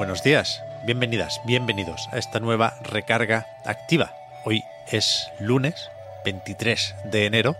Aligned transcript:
Buenos 0.00 0.22
días, 0.22 0.62
bienvenidas, 0.86 1.42
bienvenidos 1.44 2.08
a 2.10 2.16
esta 2.16 2.40
nueva 2.40 2.72
recarga 2.82 3.46
activa. 3.66 4.14
Hoy 4.46 4.64
es 4.90 5.30
lunes 5.38 5.90
23 6.24 6.94
de 7.04 7.26
enero 7.26 7.54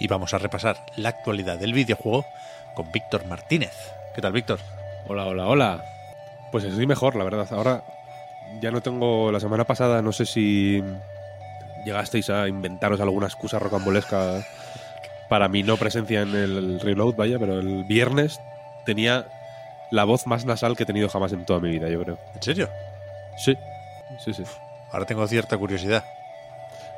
y 0.00 0.08
vamos 0.08 0.32
a 0.32 0.38
repasar 0.38 0.78
la 0.96 1.10
actualidad 1.10 1.58
del 1.58 1.74
videojuego 1.74 2.24
con 2.74 2.90
Víctor 2.90 3.26
Martínez. 3.26 3.74
¿Qué 4.14 4.22
tal, 4.22 4.32
Víctor? 4.32 4.60
Hola, 5.08 5.26
hola, 5.26 5.46
hola. 5.46 5.84
Pues 6.50 6.64
estoy 6.64 6.86
mejor, 6.86 7.16
la 7.16 7.24
verdad. 7.24 7.48
Ahora 7.50 7.84
ya 8.62 8.70
no 8.70 8.80
tengo. 8.80 9.30
La 9.30 9.38
semana 9.38 9.64
pasada 9.64 10.00
no 10.00 10.12
sé 10.12 10.24
si 10.24 10.82
llegasteis 11.84 12.30
a 12.30 12.48
inventaros 12.48 13.02
alguna 13.02 13.26
excusa 13.26 13.58
rocambolesca 13.58 14.42
para 15.28 15.48
mi 15.48 15.62
no 15.62 15.76
presencia 15.76 16.22
en 16.22 16.34
el 16.34 16.80
reload, 16.80 17.14
vaya, 17.14 17.38
pero 17.38 17.58
el 17.58 17.84
viernes 17.84 18.40
tenía 18.86 19.26
la 19.90 20.04
voz 20.04 20.26
más 20.26 20.44
nasal 20.44 20.76
que 20.76 20.82
he 20.82 20.86
tenido 20.86 21.08
jamás 21.08 21.32
en 21.32 21.44
toda 21.44 21.60
mi 21.60 21.70
vida, 21.70 21.88
yo 21.88 22.02
creo. 22.02 22.18
¿En 22.34 22.42
serio? 22.42 22.68
Sí, 23.36 23.56
sí, 24.18 24.32
sí. 24.32 24.44
Ahora 24.92 25.06
tengo 25.06 25.26
cierta 25.26 25.56
curiosidad. 25.56 26.04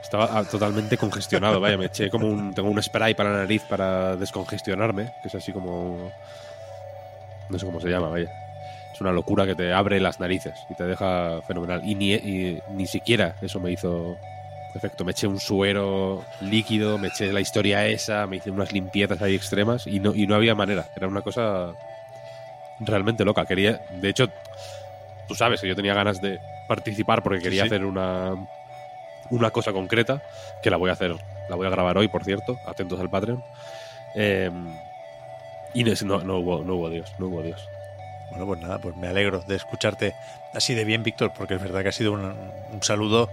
Estaba 0.02 0.28
ah, 0.32 0.44
totalmente 0.44 0.96
congestionado, 0.96 1.60
vaya, 1.60 1.76
me 1.76 1.86
eché 1.86 2.10
como 2.10 2.28
un. 2.28 2.54
Tengo 2.54 2.68
un 2.68 2.80
spray 2.82 3.14
para 3.14 3.32
la 3.32 3.38
nariz 3.38 3.62
para 3.68 4.16
descongestionarme, 4.16 5.12
que 5.22 5.28
es 5.28 5.34
así 5.34 5.52
como. 5.52 6.12
No 7.48 7.58
sé 7.58 7.66
cómo 7.66 7.80
se 7.80 7.88
llama, 7.88 8.08
vaya. 8.08 8.30
Es 8.92 9.00
una 9.00 9.12
locura 9.12 9.46
que 9.46 9.54
te 9.54 9.72
abre 9.72 10.00
las 10.00 10.20
narices 10.20 10.54
y 10.70 10.74
te 10.74 10.84
deja 10.84 11.42
fenomenal. 11.46 11.82
Y 11.84 11.94
ni, 11.94 12.12
y 12.12 12.62
ni 12.70 12.86
siquiera 12.86 13.36
eso 13.42 13.58
me 13.60 13.72
hizo 13.72 14.16
efecto. 14.76 15.04
Me 15.04 15.12
eché 15.12 15.26
un 15.26 15.40
suero 15.40 16.24
líquido, 16.40 16.98
me 16.98 17.08
eché 17.08 17.32
la 17.32 17.40
historia 17.40 17.86
esa, 17.86 18.26
me 18.26 18.36
hice 18.36 18.50
unas 18.50 18.72
limpiezas 18.72 19.20
ahí 19.22 19.34
extremas 19.34 19.86
y 19.86 20.00
no, 20.00 20.14
y 20.14 20.26
no 20.26 20.34
había 20.34 20.54
manera. 20.54 20.86
Era 20.96 21.08
una 21.08 21.22
cosa 21.22 21.72
realmente 22.80 23.24
loca. 23.24 23.46
Quería, 23.46 23.80
de 23.90 24.08
hecho, 24.08 24.28
tú 25.28 25.34
sabes 25.34 25.60
que 25.60 25.68
yo 25.68 25.76
tenía 25.76 25.94
ganas 25.94 26.20
de 26.20 26.40
participar 26.68 27.22
porque 27.22 27.40
quería 27.40 27.62
sí. 27.62 27.68
hacer 27.68 27.84
una, 27.84 28.34
una 29.30 29.50
cosa 29.50 29.72
concreta, 29.72 30.22
que 30.62 30.70
la 30.70 30.76
voy 30.76 30.90
a 30.90 30.94
hacer, 30.94 31.14
la 31.48 31.56
voy 31.56 31.66
a 31.66 31.70
grabar 31.70 31.96
hoy, 31.98 32.08
por 32.08 32.24
cierto, 32.24 32.58
atentos 32.66 33.00
al 33.00 33.10
Patreon. 33.10 33.42
Eh, 34.14 34.50
y 35.74 35.84
no, 35.84 36.20
no, 36.20 36.38
hubo, 36.38 36.64
no 36.64 36.76
hubo 36.76 36.90
Dios, 36.90 37.12
no 37.18 37.26
hubo 37.26 37.42
Dios. 37.42 37.68
Bueno, 38.30 38.46
pues 38.46 38.60
nada, 38.60 38.78
pues 38.78 38.96
me 38.96 39.08
alegro 39.08 39.40
de 39.40 39.56
escucharte 39.56 40.14
así 40.54 40.74
de 40.74 40.84
bien, 40.84 41.02
Víctor, 41.02 41.32
porque 41.36 41.54
es 41.54 41.62
verdad 41.62 41.82
que 41.82 41.90
ha 41.90 41.92
sido 41.92 42.12
un, 42.12 42.24
un 42.24 42.82
saludo, 42.82 43.28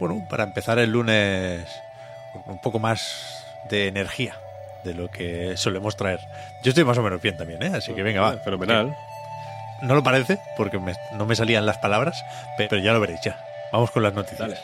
bueno, 0.00 0.26
para 0.28 0.44
empezar 0.44 0.78
el 0.78 0.90
lunes 0.90 1.64
un 2.46 2.60
poco 2.60 2.78
más 2.78 3.44
de 3.70 3.88
energía 3.88 4.36
de 4.84 4.94
lo 4.94 5.10
que 5.10 5.56
solemos 5.56 5.96
traer. 5.96 6.20
Yo 6.62 6.70
estoy 6.70 6.84
más 6.84 6.98
o 6.98 7.02
menos 7.02 7.20
bien 7.20 7.36
también, 7.36 7.62
¿eh? 7.62 7.72
Así 7.74 7.92
que 7.94 8.02
venga, 8.02 8.20
va. 8.20 8.36
Fenomenal. 8.38 8.96
No 9.82 9.94
lo 9.94 10.02
parece, 10.02 10.38
porque 10.56 10.78
me- 10.78 10.94
no 11.12 11.26
me 11.26 11.36
salían 11.36 11.66
las 11.66 11.78
palabras, 11.78 12.24
pe- 12.56 12.66
pero 12.68 12.82
ya 12.82 12.92
lo 12.92 13.00
veréis 13.00 13.20
ya. 13.22 13.38
Vamos 13.72 13.90
con 13.90 14.02
las 14.02 14.14
noticias. 14.14 14.38
Dale. 14.40 14.56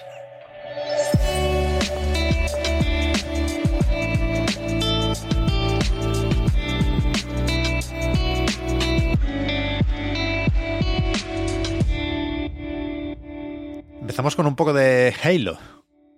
Empezamos 14.01 14.37
con 14.37 14.47
un 14.47 14.57
poco 14.57 14.73
de 14.73 15.15
Halo, 15.23 15.59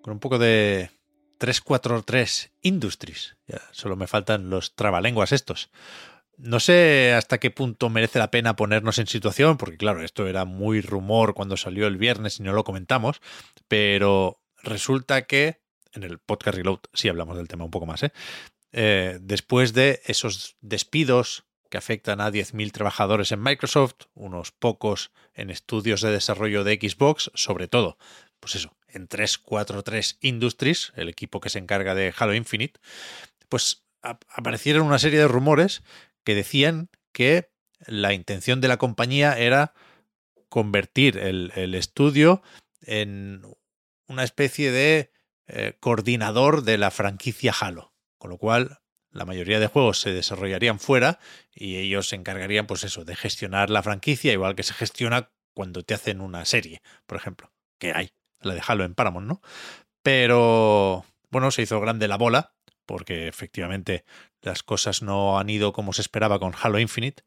con 0.02 0.14
un 0.14 0.18
poco 0.20 0.38
de 0.38 0.90
343 1.38 2.52
Industries. 2.62 3.36
Ya 3.46 3.60
solo 3.72 3.96
me 3.96 4.06
faltan 4.06 4.50
los 4.50 4.74
trabalenguas 4.74 5.32
estos. 5.32 5.70
No 6.36 6.58
sé 6.58 7.14
hasta 7.14 7.38
qué 7.38 7.50
punto 7.50 7.90
merece 7.90 8.18
la 8.18 8.30
pena 8.30 8.56
ponernos 8.56 8.98
en 8.98 9.06
situación, 9.06 9.56
porque 9.56 9.76
claro, 9.76 10.02
esto 10.02 10.26
era 10.26 10.44
muy 10.44 10.80
rumor 10.80 11.34
cuando 11.34 11.56
salió 11.56 11.86
el 11.86 11.96
viernes 11.96 12.40
y 12.40 12.42
no 12.42 12.52
lo 12.52 12.64
comentamos, 12.64 13.20
pero 13.68 14.40
resulta 14.62 15.22
que 15.22 15.60
en 15.92 16.02
el 16.02 16.18
podcast 16.18 16.56
Reload 16.56 16.80
sí 16.92 17.08
hablamos 17.08 17.36
del 17.36 17.48
tema 17.48 17.64
un 17.64 17.70
poco 17.70 17.86
más, 17.86 18.02
¿eh? 18.02 18.12
Eh, 18.72 19.18
después 19.20 19.72
de 19.72 20.02
esos 20.06 20.56
despidos 20.60 21.44
que 21.70 21.78
afectan 21.78 22.20
a 22.20 22.30
10.000 22.30 22.72
trabajadores 22.72 23.30
en 23.30 23.40
Microsoft, 23.40 24.06
unos 24.14 24.50
pocos 24.50 25.12
en 25.32 25.50
estudios 25.50 26.00
de 26.00 26.10
desarrollo 26.10 26.64
de 26.64 26.74
Xbox, 26.74 27.30
sobre 27.34 27.68
todo, 27.68 27.98
pues 28.40 28.56
eso, 28.56 28.76
en 28.94 29.08
343 29.08 30.18
Industries, 30.20 30.92
el 30.96 31.08
equipo 31.08 31.40
que 31.40 31.50
se 31.50 31.58
encarga 31.58 31.94
de 31.94 32.14
Halo 32.16 32.34
Infinite, 32.34 32.80
pues 33.48 33.84
ap- 34.02 34.24
aparecieron 34.28 34.86
una 34.86 34.98
serie 34.98 35.18
de 35.18 35.28
rumores 35.28 35.82
que 36.24 36.34
decían 36.34 36.88
que 37.12 37.50
la 37.86 38.12
intención 38.14 38.60
de 38.60 38.68
la 38.68 38.76
compañía 38.78 39.38
era 39.38 39.74
convertir 40.48 41.18
el, 41.18 41.52
el 41.54 41.74
estudio 41.74 42.42
en 42.82 43.42
una 44.06 44.24
especie 44.24 44.70
de 44.70 45.10
eh, 45.46 45.74
coordinador 45.80 46.62
de 46.62 46.78
la 46.78 46.90
franquicia 46.90 47.52
Halo, 47.58 47.92
con 48.18 48.30
lo 48.30 48.38
cual 48.38 48.78
la 49.10 49.24
mayoría 49.24 49.60
de 49.60 49.66
juegos 49.66 50.00
se 50.00 50.12
desarrollarían 50.12 50.80
fuera 50.80 51.18
y 51.54 51.76
ellos 51.76 52.08
se 52.08 52.16
encargarían, 52.16 52.66
pues 52.66 52.84
eso, 52.84 53.04
de 53.04 53.14
gestionar 53.16 53.70
la 53.70 53.82
franquicia, 53.82 54.32
igual 54.32 54.54
que 54.56 54.62
se 54.62 54.74
gestiona 54.74 55.30
cuando 55.54 55.82
te 55.82 55.94
hacen 55.94 56.20
una 56.20 56.44
serie, 56.44 56.82
por 57.06 57.16
ejemplo, 57.16 57.52
que 57.78 57.92
hay, 57.92 58.10
la 58.44 58.54
de 58.54 58.62
Halo 58.66 58.84
en 58.84 58.94
Paramount, 58.94 59.26
¿no? 59.26 59.42
Pero, 60.02 61.04
bueno, 61.30 61.50
se 61.50 61.62
hizo 61.62 61.80
grande 61.80 62.08
la 62.08 62.18
bola, 62.18 62.54
porque 62.86 63.28
efectivamente 63.28 64.04
las 64.42 64.62
cosas 64.62 65.02
no 65.02 65.38
han 65.38 65.48
ido 65.50 65.72
como 65.72 65.92
se 65.92 66.02
esperaba 66.02 66.38
con 66.38 66.52
Halo 66.60 66.78
Infinite, 66.78 67.22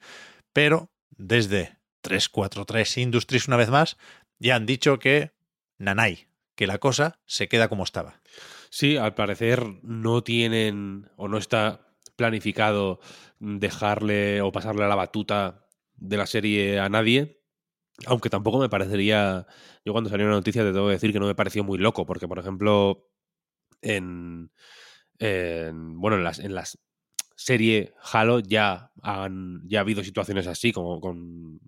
pero 0.54 0.92
desde 1.10 1.78
343 2.02 2.98
Industries 2.98 3.48
una 3.48 3.58
vez 3.58 3.70
más 3.70 3.98
ya 4.40 4.56
han 4.56 4.66
dicho 4.66 5.00
que 5.00 5.32
nanay, 5.78 6.28
que 6.56 6.68
la 6.68 6.78
cosa 6.78 7.20
se 7.26 7.48
queda 7.48 7.70
como 7.70 7.84
estaba. 7.84 8.22
Sí, 8.70 8.98
al 8.98 9.14
parecer 9.14 9.64
no 9.84 10.24
tienen 10.24 11.10
o 11.16 11.28
no 11.28 11.38
está 11.38 11.88
planificado 12.16 13.00
dejarle 13.40 14.42
o 14.42 14.52
pasarle 14.52 14.88
la 14.88 14.96
batuta 14.96 15.68
de 15.96 16.18
la 16.18 16.26
serie 16.28 16.80
a 16.80 16.90
nadie. 16.90 17.37
Aunque 18.06 18.30
tampoco 18.30 18.59
me 18.59 18.69
parecería. 18.69 19.47
Yo 19.84 19.91
cuando 19.91 20.09
salió 20.09 20.28
la 20.28 20.34
noticia 20.34 20.63
te 20.63 20.72
tengo 20.72 20.85
que 20.88 20.94
decir 20.94 21.12
que 21.12 21.19
no 21.19 21.25
me 21.28 21.35
pareció 21.35 21.63
muy 21.63 21.78
loco, 21.80 22.06
porque 22.06 22.28
por 22.28 22.40
ejemplo, 22.40 23.09
en. 23.81 24.52
en- 25.19 26.00
bueno, 26.00 26.18
en 26.18 26.24
las, 26.24 26.40
en 26.40 26.53
las 26.53 26.78
serie 27.36 27.94
Halo 28.13 28.40
ya 28.40 28.91
han 29.03 29.62
ya 29.68 29.80
ha 29.80 29.81
habido 29.81 30.03
situaciones 30.03 30.47
así, 30.47 30.72
como 30.72 31.00
con, 31.00 31.59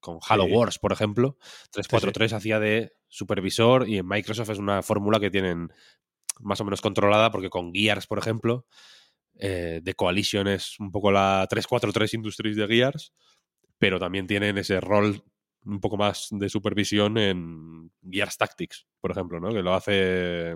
con 0.00 0.18
Halo 0.28 0.44
Sí. 0.44 0.52
Wars, 0.52 0.78
por 0.78 0.92
ejemplo. 0.92 1.36
343 1.70 2.32
hacía 2.32 2.58
de 2.60 2.92
supervisor 3.08 3.88
y 3.88 3.98
en 3.98 4.06
Microsoft 4.08 4.50
es 4.50 4.58
una 4.58 4.82
fórmula 4.82 5.20
que 5.20 5.30
tienen 5.30 5.70
más 6.40 6.60
o 6.60 6.64
menos 6.64 6.80
controlada 6.80 7.30
porque 7.30 7.50
con 7.50 7.72
Gears, 7.74 8.06
por 8.06 8.18
ejemplo, 8.18 8.66
eh, 9.38 9.80
The 9.84 9.94
Coalition 9.94 10.48
es 10.48 10.78
un 10.80 10.90
poco 10.92 11.10
la 11.12 11.46
343 11.48 12.14
Industries 12.14 12.56
de 12.56 12.66
Gears, 12.66 13.12
pero 13.78 13.98
también 13.98 14.26
tienen 14.26 14.56
ese 14.58 14.80
rol 14.80 15.22
un 15.64 15.80
poco 15.80 15.96
más 15.96 16.28
de 16.30 16.48
supervisión 16.48 17.18
en 17.18 17.90
Gears 18.10 18.36
Tactics, 18.36 18.86
por 19.00 19.10
ejemplo, 19.10 19.40
¿no? 19.40 19.50
Que 19.52 19.62
lo 19.62 19.74
hace 19.74 20.54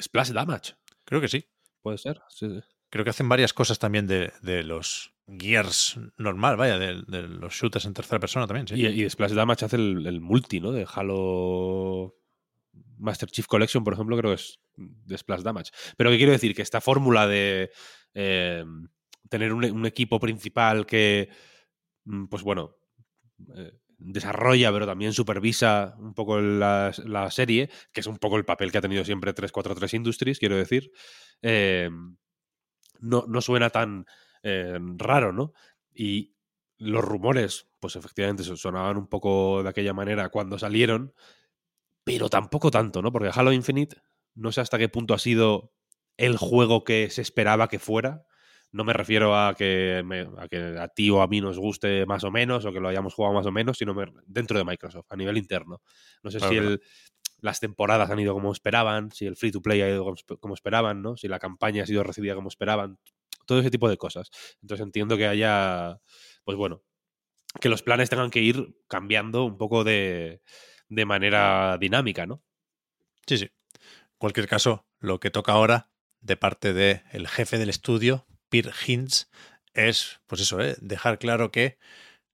Splash 0.00 0.30
Damage, 0.30 0.74
Creo 1.04 1.20
que 1.20 1.28
sí. 1.28 1.44
puede 1.82 1.98
ser. 1.98 2.20
Sí, 2.28 2.48
sí. 2.48 2.60
Creo 2.90 3.04
que 3.04 3.10
hacen 3.10 3.28
varias 3.28 3.52
cosas 3.52 3.78
también 3.78 4.06
de, 4.06 4.32
de 4.42 4.62
los 4.64 5.14
Gears 5.26 5.98
normal, 6.18 6.56
vaya, 6.56 6.78
de, 6.78 7.02
de 7.06 7.22
los 7.22 7.54
shooters 7.54 7.84
en 7.84 7.94
tercera 7.94 8.18
persona 8.18 8.46
también, 8.46 8.66
sí. 8.66 8.74
Y, 8.74 8.86
y 9.04 9.08
Splash 9.08 9.32
Damage 9.32 9.64
hace 9.64 9.76
el, 9.76 10.06
el 10.06 10.20
multi, 10.20 10.60
¿no? 10.60 10.72
De 10.72 10.86
Halo 10.92 12.16
Master 12.98 13.30
Chief 13.30 13.46
Collection, 13.46 13.84
por 13.84 13.94
ejemplo, 13.94 14.16
creo 14.16 14.30
que 14.30 14.42
es 14.42 14.58
de 14.76 15.16
Splash 15.16 15.42
Damage. 15.42 15.70
Pero 15.96 16.10
que 16.10 16.16
quiero 16.16 16.32
decir 16.32 16.54
que 16.54 16.62
esta 16.62 16.80
fórmula 16.80 17.26
de 17.28 17.70
eh, 18.14 18.64
tener 19.28 19.52
un, 19.52 19.64
un 19.64 19.86
equipo 19.86 20.18
principal 20.18 20.84
que, 20.84 21.28
mm, 22.04 22.26
pues 22.26 22.42
bueno, 22.42 22.76
eh, 23.56 23.72
desarrolla, 24.00 24.72
pero 24.72 24.86
también 24.86 25.12
supervisa 25.12 25.94
un 25.98 26.14
poco 26.14 26.40
la, 26.40 26.92
la 27.04 27.30
serie, 27.30 27.70
que 27.92 28.00
es 28.00 28.06
un 28.06 28.18
poco 28.18 28.36
el 28.36 28.44
papel 28.44 28.72
que 28.72 28.78
ha 28.78 28.82
tenido 28.82 29.04
siempre 29.04 29.32
343 29.32 29.94
Industries, 29.94 30.38
quiero 30.38 30.56
decir, 30.56 30.90
eh, 31.42 31.90
no, 32.98 33.24
no 33.28 33.40
suena 33.40 33.70
tan 33.70 34.06
eh, 34.42 34.78
raro, 34.96 35.32
¿no? 35.32 35.52
Y 35.92 36.34
los 36.78 37.04
rumores, 37.04 37.68
pues 37.78 37.96
efectivamente 37.96 38.42
sonaban 38.42 38.96
un 38.96 39.06
poco 39.06 39.62
de 39.62 39.68
aquella 39.68 39.92
manera 39.92 40.30
cuando 40.30 40.58
salieron, 40.58 41.14
pero 42.04 42.30
tampoco 42.30 42.70
tanto, 42.70 43.02
¿no? 43.02 43.12
Porque 43.12 43.30
Halo 43.32 43.52
Infinite, 43.52 43.96
no 44.34 44.50
sé 44.50 44.62
hasta 44.62 44.78
qué 44.78 44.88
punto 44.88 45.12
ha 45.12 45.18
sido 45.18 45.74
el 46.16 46.38
juego 46.38 46.84
que 46.84 47.10
se 47.10 47.22
esperaba 47.22 47.68
que 47.68 47.78
fuera. 47.78 48.24
No 48.72 48.84
me 48.84 48.92
refiero 48.92 49.36
a 49.36 49.54
que, 49.54 50.04
a, 50.38 50.48
que 50.48 50.78
a 50.78 50.88
ti 50.88 51.10
o 51.10 51.22
a 51.22 51.26
mí 51.26 51.40
nos 51.40 51.58
guste 51.58 52.06
más 52.06 52.22
o 52.24 52.30
menos 52.30 52.64
o 52.64 52.72
que 52.72 52.80
lo 52.80 52.88
hayamos 52.88 53.14
jugado 53.14 53.34
más 53.34 53.46
o 53.46 53.52
menos, 53.52 53.78
sino 53.78 53.94
dentro 54.26 54.58
de 54.58 54.64
Microsoft, 54.64 55.06
a 55.10 55.16
nivel 55.16 55.36
interno. 55.38 55.82
No 56.22 56.30
sé 56.30 56.40
si 56.40 56.56
el, 56.56 56.80
las 57.40 57.60
temporadas 57.60 58.10
han 58.10 58.20
ido 58.20 58.34
como 58.34 58.52
esperaban, 58.52 59.10
si 59.10 59.26
el 59.26 59.36
free 59.36 59.50
to 59.50 59.62
play 59.62 59.82
ha 59.82 59.88
ido 59.88 60.14
como 60.40 60.54
esperaban, 60.54 61.02
¿no? 61.02 61.16
Si 61.16 61.28
la 61.28 61.38
campaña 61.38 61.82
ha 61.82 61.86
sido 61.86 62.02
recibida 62.02 62.34
como 62.34 62.48
esperaban, 62.48 62.98
todo 63.46 63.60
ese 63.60 63.70
tipo 63.70 63.88
de 63.88 63.96
cosas. 63.96 64.30
Entonces 64.62 64.84
entiendo 64.84 65.16
que 65.16 65.26
haya, 65.26 66.00
pues 66.44 66.56
bueno, 66.56 66.82
que 67.60 67.68
los 67.68 67.82
planes 67.82 68.10
tengan 68.10 68.30
que 68.30 68.40
ir 68.40 68.76
cambiando 68.86 69.44
un 69.44 69.58
poco 69.58 69.82
de, 69.82 70.42
de 70.88 71.04
manera 71.04 71.76
dinámica, 71.78 72.26
¿no? 72.26 72.42
Sí, 73.26 73.38
sí. 73.38 73.44
En 73.44 74.18
cualquier 74.18 74.46
caso, 74.46 74.86
lo 74.98 75.18
que 75.18 75.30
toca 75.30 75.52
ahora 75.52 75.90
de 76.20 76.36
parte 76.36 76.72
del 76.72 77.26
jefe 77.26 77.58
del 77.58 77.70
estudio, 77.70 78.26
Peter 78.50 78.74
Hintz, 78.86 79.28
es, 79.72 80.20
pues 80.26 80.42
eso, 80.42 80.60
¿eh? 80.60 80.76
dejar 80.80 81.18
claro 81.18 81.50
que 81.50 81.78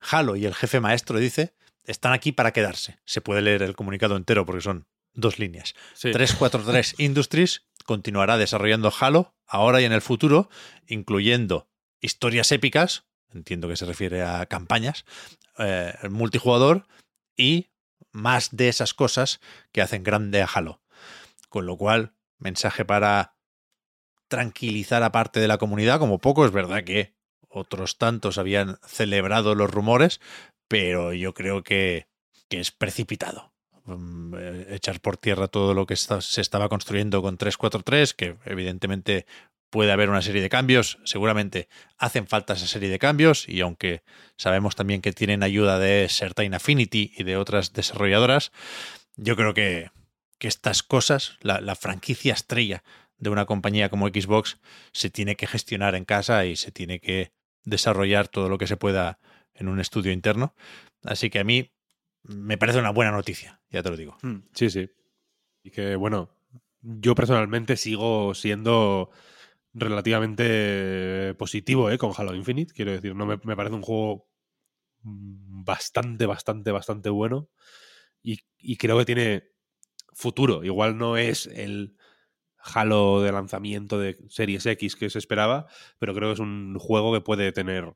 Halo 0.00 0.36
y 0.36 0.46
el 0.46 0.54
jefe 0.54 0.80
maestro 0.80 1.18
dice, 1.18 1.54
están 1.84 2.12
aquí 2.12 2.32
para 2.32 2.52
quedarse. 2.52 2.98
Se 3.04 3.20
puede 3.20 3.42
leer 3.42 3.62
el 3.62 3.76
comunicado 3.76 4.16
entero 4.16 4.44
porque 4.44 4.62
son 4.62 4.86
dos 5.14 5.38
líneas. 5.38 5.74
343 6.00 6.94
Industries 6.98 7.66
continuará 7.84 8.36
desarrollando 8.36 8.92
Halo 8.98 9.34
ahora 9.46 9.80
y 9.80 9.84
en 9.84 9.92
el 9.92 10.02
futuro, 10.02 10.50
incluyendo 10.86 11.68
historias 12.00 12.50
épicas, 12.52 13.04
entiendo 13.32 13.69
que 13.69 13.76
se 13.76 13.86
refiere 13.86 14.22
a 14.22 14.46
campañas, 14.46 15.04
eh, 15.58 15.94
multijugador 16.10 16.86
y 17.36 17.69
más 18.12 18.56
de 18.56 18.69
esas 18.69 18.94
cosas 18.94 19.40
que 19.72 19.82
hacen 19.82 20.02
grande 20.02 20.42
a 20.42 20.46
Halo. 20.46 20.82
Con 21.48 21.66
lo 21.66 21.76
cual, 21.76 22.14
mensaje 22.38 22.84
para 22.84 23.35
tranquilizar 24.28 25.02
a 25.02 25.12
parte 25.12 25.40
de 25.40 25.49
la 25.49 25.58
comunidad, 25.58 25.99
como 25.99 26.19
poco, 26.19 26.44
es 26.44 26.52
verdad 26.52 26.84
que 26.84 27.14
otros 27.49 27.99
tantos 27.99 28.38
habían 28.38 28.78
celebrado 28.87 29.55
los 29.55 29.70
rumores, 29.70 30.20
pero 30.69 31.12
yo 31.12 31.34
creo 31.34 31.62
que, 31.62 32.06
es 32.50 32.70
precipitado. 32.70 33.52
Mm, 33.84 34.34
eh, 34.37 34.67
echar 34.70 35.00
por 35.00 35.17
tierra 35.17 35.49
todo 35.49 35.75
lo 35.75 35.87
que 35.87 35.96
se 35.96 36.40
estaba 36.40 36.69
construyendo 36.69 37.23
con 37.23 37.37
343, 37.37 38.14
que 38.14 38.37
evidentemente 38.44 39.26
puede 39.70 39.93
haber 39.93 40.11
una 40.11 40.23
serie 40.23 40.43
de 40.43 40.49
cambios, 40.49 40.99
seguramente 41.05 41.69
hacen 41.99 42.26
falta 42.26 42.55
esa 42.55 42.67
serie 42.67 42.88
de 42.88 42.99
cambios 42.99 43.49
y 43.49 43.61
aunque 43.61 44.02
sabemos 44.37 44.76
también 44.76 45.02
que 45.02 45.12
tienen 45.12 45.43
ayuda 45.43 45.79
de 45.79 46.06
Certain 46.08 46.55
Affinity 46.55 47.12
y 47.17 47.25
de 47.25 47.37
otras 47.37 47.72
desarrolladoras, 47.72 48.52
yo 49.17 49.37
creo 49.37 49.55
que, 49.55 49.90
estas 50.40 50.84
cosas, 50.84 51.38
la, 51.40 51.61
la 51.61 51.75
franquicia 51.75 52.32
estrella 52.32 52.84
de 53.18 53.30
una 53.30 53.46
compañía 53.46 53.88
como 53.88 54.08
Xbox 54.08 54.60
se 54.92 55.10
tiene 55.10 55.36
que 55.36 55.46
gestionar 55.46 55.94
en 55.94 56.04
casa 56.04 56.44
y 56.44 56.56
se 56.56 56.70
tiene 56.70 57.00
que 57.00 57.32
desarrollar 57.64 58.28
todo 58.28 58.48
lo 58.48 58.58
que 58.58 58.66
se 58.66 58.76
pueda 58.76 59.18
en 59.54 59.68
un 59.68 59.80
estudio 59.80 60.12
interno. 60.12 60.54
Así 61.02 61.30
que 61.30 61.38
a 61.38 61.44
mí 61.44 61.72
me 62.22 62.58
parece 62.58 62.78
una 62.78 62.90
buena 62.90 63.12
noticia, 63.12 63.60
ya 63.70 63.82
te 63.82 63.90
lo 63.90 63.96
digo. 63.96 64.16
Hmm, 64.22 64.40
sí, 64.52 64.70
sí. 64.70 64.90
Y 65.62 65.70
que, 65.70 65.96
bueno, 65.96 66.30
yo 66.80 67.14
personalmente 67.14 67.76
sigo 67.76 68.34
siendo 68.34 69.10
relativamente 69.72 71.34
positivo 71.34 71.90
¿eh? 71.90 71.98
con 71.98 72.12
Halo 72.16 72.34
Infinite. 72.34 72.72
Quiero 72.74 72.92
decir, 72.92 73.14
no 73.14 73.26
me, 73.26 73.38
me 73.42 73.56
parece 73.56 73.74
un 73.74 73.82
juego 73.82 74.28
bastante, 75.02 76.26
bastante, 76.26 76.70
bastante 76.70 77.10
bueno. 77.10 77.48
Y, 78.22 78.40
y, 78.58 78.76
creo 78.76 78.98
que 78.98 79.04
tiene 79.04 79.44
futuro. 80.12 80.64
Igual 80.64 80.98
no 80.98 81.16
es 81.16 81.46
el 81.46 81.95
Halo 82.74 83.22
de 83.22 83.32
lanzamiento 83.32 83.98
de 83.98 84.18
Series 84.28 84.66
X 84.66 84.96
que 84.96 85.10
se 85.10 85.18
esperaba, 85.18 85.66
pero 85.98 86.14
creo 86.14 86.28
que 86.28 86.34
es 86.34 86.40
un 86.40 86.76
juego 86.78 87.12
que 87.12 87.20
puede 87.20 87.52
tener 87.52 87.94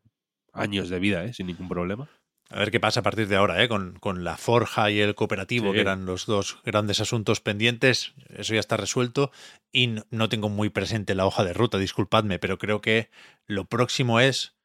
años 0.52 0.88
de 0.88 0.98
vida, 0.98 1.24
¿eh? 1.24 1.32
sin 1.32 1.46
ningún 1.46 1.68
problema. 1.68 2.08
A 2.52 2.58
ver 2.58 2.72
qué 2.72 2.80
pasa 2.80 3.00
a 3.00 3.02
partir 3.04 3.28
de 3.28 3.36
ahora, 3.36 3.62
¿eh? 3.62 3.68
con, 3.68 3.96
con 4.00 4.24
la 4.24 4.36
forja 4.36 4.90
y 4.90 5.00
el 5.00 5.14
cooperativo, 5.14 5.72
que 5.72 5.80
eran 5.80 6.04
los 6.04 6.26
dos 6.26 6.58
grandes 6.64 7.00
asuntos 7.00 7.40
pendientes. 7.40 8.12
Eso 8.28 8.54
ya 8.54 8.60
está 8.60 8.76
resuelto 8.76 9.30
y 9.70 9.94
no 10.10 10.28
tengo 10.28 10.48
muy 10.48 10.68
presente 10.68 11.14
la 11.14 11.26
hoja 11.26 11.44
de 11.44 11.52
ruta, 11.52 11.78
disculpadme, 11.78 12.40
pero 12.40 12.58
creo 12.58 12.80
que 12.80 13.08
lo 13.46 13.66
próximo 13.66 14.18
es 14.18 14.56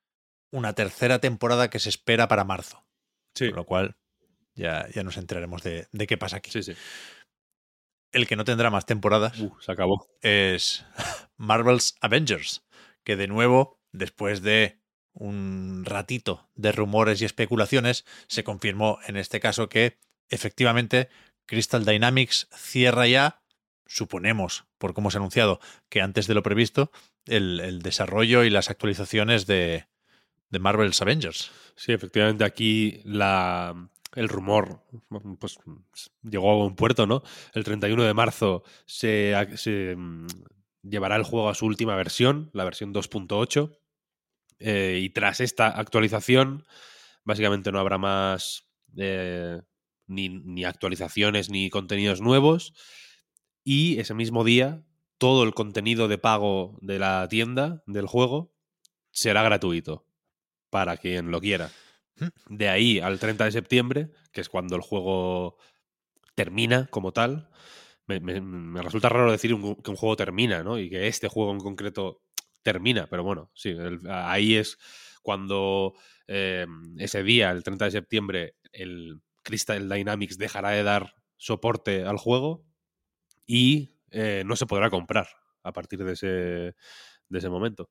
una 0.51 0.73
tercera 0.73 1.19
temporada 1.19 1.69
que 1.69 1.77
se 1.77 1.89
espera 1.89 2.27
para 2.27 2.43
marzo. 2.43 2.83
Sí. 3.35 3.49
Con 3.49 3.57
lo 3.57 3.65
cual 3.65 3.97
ya, 4.55 4.87
ya 4.91 5.03
nos 5.03 5.17
enteraremos 5.17 5.61
de, 5.61 5.87
de 5.91 6.07
qué 6.07 6.17
pasa 6.17 6.37
aquí. 6.37 6.49
Sí, 6.49 6.63
sí. 6.63 6.73
El 8.15 8.27
que 8.27 8.37
no 8.37 8.45
tendrá 8.45 8.69
más 8.69 8.85
temporadas 8.85 9.37
uh, 9.41 9.53
se 9.59 9.73
acabó. 9.73 10.07
es 10.21 10.85
Marvel's 11.37 11.97
Avengers, 11.99 12.63
que 13.03 13.17
de 13.17 13.27
nuevo, 13.27 13.81
después 13.91 14.41
de 14.41 14.79
un 15.11 15.83
ratito 15.83 16.49
de 16.55 16.71
rumores 16.71 17.21
y 17.21 17.25
especulaciones, 17.25 18.05
se 18.27 18.45
confirmó 18.45 18.99
en 19.05 19.17
este 19.17 19.41
caso 19.41 19.67
que 19.67 19.99
efectivamente 20.29 21.09
Crystal 21.45 21.83
Dynamics 21.83 22.47
cierra 22.55 23.05
ya, 23.05 23.41
suponemos, 23.85 24.63
por 24.77 24.93
cómo 24.93 25.11
se 25.11 25.17
ha 25.17 25.19
anunciado, 25.19 25.59
que 25.89 25.99
antes 25.99 26.25
de 26.25 26.35
lo 26.35 26.43
previsto, 26.43 26.91
el, 27.25 27.81
desarrollo 27.81 28.45
y 28.45 28.49
las 28.49 28.69
actualizaciones 28.69 29.45
de, 29.45 29.87
de 30.49 30.59
Marvel's 30.59 31.01
Avengers. 31.01 31.51
Sí, 31.75 31.91
efectivamente 31.91 32.45
aquí 32.45 33.01
la, 33.03 33.89
el 34.15 34.29
rumor 34.29 34.81
pues, 35.39 35.59
llegó 36.23 36.51
a 36.51 36.65
un 36.65 36.75
puerto, 36.75 37.05
¿no? 37.05 37.21
El 37.53 37.63
31 37.63 38.03
de 38.03 38.13
marzo 38.13 38.63
se, 38.85 39.35
mm, 39.95 40.27
llevará 40.81 41.17
el 41.17 41.23
juego 41.23 41.49
a 41.49 41.55
su 41.55 41.65
última 41.65 41.95
versión, 41.95 42.49
la 42.53 42.63
versión 42.63 42.93
2.8. 42.93 43.77
Eh, 44.59 44.99
y 45.01 45.09
tras 45.09 45.41
esta 45.41 45.67
actualización, 45.67 46.65
básicamente 47.25 47.71
no 47.71 47.79
habrá 47.79 47.97
más 47.97 48.69
eh, 48.97 49.61
ni, 50.07 50.63
actualizaciones 50.63 51.49
ni 51.49 51.69
contenidos 51.69 52.21
nuevos. 52.21 52.73
Y 53.63 53.99
ese 53.99 54.13
mismo 54.13 54.43
día, 54.43 54.85
todo 55.17 55.43
el 55.43 55.53
contenido 55.53 56.07
de 56.07 56.17
pago 56.17 56.77
de 56.81 56.99
la 56.99 57.27
tienda 57.29 57.83
del 57.85 58.07
juego 58.07 58.53
será 59.11 59.43
gratuito 59.43 60.07
para 60.69 60.97
quien 60.97 61.31
lo 61.31 61.41
quiera. 61.41 61.71
De 62.49 62.69
ahí 62.69 62.99
al 62.99 63.19
30 63.19 63.45
de 63.45 63.51
septiembre, 63.51 64.09
que 64.31 64.41
es 64.41 64.49
cuando 64.49 64.75
el 64.75 64.81
juego 64.81 65.57
termina 66.35 66.87
como 66.87 67.11
tal, 67.11 67.49
me, 68.07 68.19
resulta 68.81 69.09
raro 69.09 69.31
decir 69.31 69.51
que 69.51 69.91
un 69.91 69.97
juego 69.97 70.15
termina, 70.15 70.63
¿no? 70.63 70.77
Y 70.77 70.89
que 70.89 71.07
este 71.07 71.27
juego 71.27 71.51
en 71.51 71.59
concreto 71.59 72.21
termina, 72.61 73.07
pero 73.07 73.23
bueno, 73.23 73.51
sí, 73.53 73.75
ahí 74.09 74.55
es 74.55 74.77
cuando 75.21 75.93
eh, 76.27 76.65
ese 76.97 77.23
día, 77.23 77.51
el 77.51 77.63
30 77.63 77.85
de 77.85 77.91
septiembre, 77.91 78.55
el 78.71 79.21
Crystal 79.43 79.87
Dynamics 79.89 80.37
dejará 80.37 80.69
de 80.69 80.83
dar 80.83 81.15
soporte 81.37 82.03
al 82.03 82.17
juego 82.17 82.65
y 83.45 83.97
eh, 84.11 84.43
no 84.45 84.55
se 84.55 84.65
podrá 84.65 84.89
comprar 84.89 85.27
a 85.63 85.73
partir 85.73 86.03
de 86.03 86.13
ese, 86.13 86.27
de 86.27 87.39
ese 87.39 87.49
momento. 87.49 87.89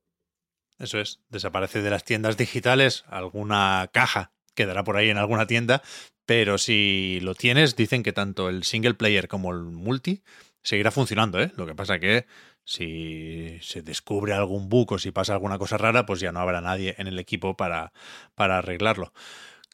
Eso 0.79 0.99
es, 0.99 1.21
desaparece 1.29 1.83
de 1.83 1.91
las 1.91 2.05
tiendas 2.05 2.37
digitales, 2.37 3.05
alguna 3.09 3.89
caja 3.93 4.33
quedará 4.55 4.85
por 4.85 4.97
ahí 4.97 5.11
en 5.11 5.19
alguna 5.19 5.47
tienda, 5.47 5.83
pero 6.27 6.59
si 6.59 7.19
lo 7.23 7.35
tienes, 7.35 7.77
dicen 7.77 8.03
que 8.03 8.13
tanto 8.13 8.49
el 8.49 8.65
single 8.65 8.95
player 8.95 9.29
como 9.29 9.53
el 9.53 9.61
multi 9.61 10.23
seguirá 10.63 10.91
funcionando, 10.91 11.41
¿eh? 11.41 11.53
Lo 11.57 11.67
que 11.67 11.75
pasa 11.75 11.99
que 11.99 12.27
si 12.65 13.59
se 13.61 13.83
descubre 13.83 14.33
algún 14.33 14.69
bug 14.69 14.93
o 14.93 14.99
si 14.99 15.11
pasa 15.11 15.35
alguna 15.35 15.59
cosa 15.59 15.77
rara, 15.77 16.07
pues 16.07 16.21
ya 16.21 16.33
no 16.33 16.41
habrá 16.41 16.61
nadie 16.61 16.95
en 16.99 17.07
el 17.07 17.19
equipo 17.19 17.57
para, 17.57 17.93
para 18.35 18.59
arreglarlo. 18.59 19.13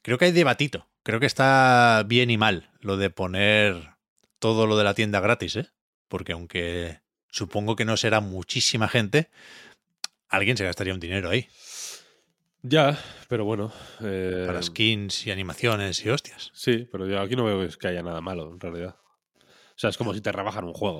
Creo 0.02 0.18
que 0.18 0.24
hay 0.26 0.32
debatito. 0.32 0.88
Creo 1.02 1.20
que 1.20 1.26
está 1.26 2.04
bien 2.06 2.30
y 2.30 2.36
mal 2.36 2.70
lo 2.80 2.96
de 2.96 3.10
poner 3.10 3.94
todo 4.38 4.66
lo 4.66 4.76
de 4.76 4.84
la 4.84 4.94
tienda 4.94 5.20
gratis, 5.20 5.56
¿eh? 5.56 5.68
Porque 6.08 6.32
aunque 6.32 7.00
supongo 7.28 7.76
que 7.76 7.84
no 7.84 7.96
será 7.96 8.20
muchísima 8.20 8.88
gente, 8.88 9.30
alguien 10.30 10.56
se 10.56 10.64
gastaría 10.64 10.94
un 10.94 11.00
dinero 11.00 11.28
ahí. 11.28 11.46
Ya, 12.62 12.98
pero 13.28 13.44
bueno. 13.44 13.72
Para 13.98 14.58
eh, 14.58 14.62
skins 14.62 15.26
y 15.26 15.30
animaciones 15.30 16.04
y 16.04 16.10
hostias. 16.10 16.50
Sí, 16.54 16.88
pero 16.90 17.06
yo 17.06 17.20
aquí 17.20 17.36
no 17.36 17.44
veo 17.44 17.66
que 17.68 17.88
haya 17.88 18.02
nada 18.02 18.20
malo, 18.20 18.50
en 18.52 18.60
realidad. 18.60 18.96
O 19.38 19.78
sea, 19.80 19.90
es 19.90 19.96
como 19.96 20.12
si 20.12 20.20
te 20.20 20.30
rebajan 20.30 20.64
un 20.64 20.74
juego. 20.74 20.98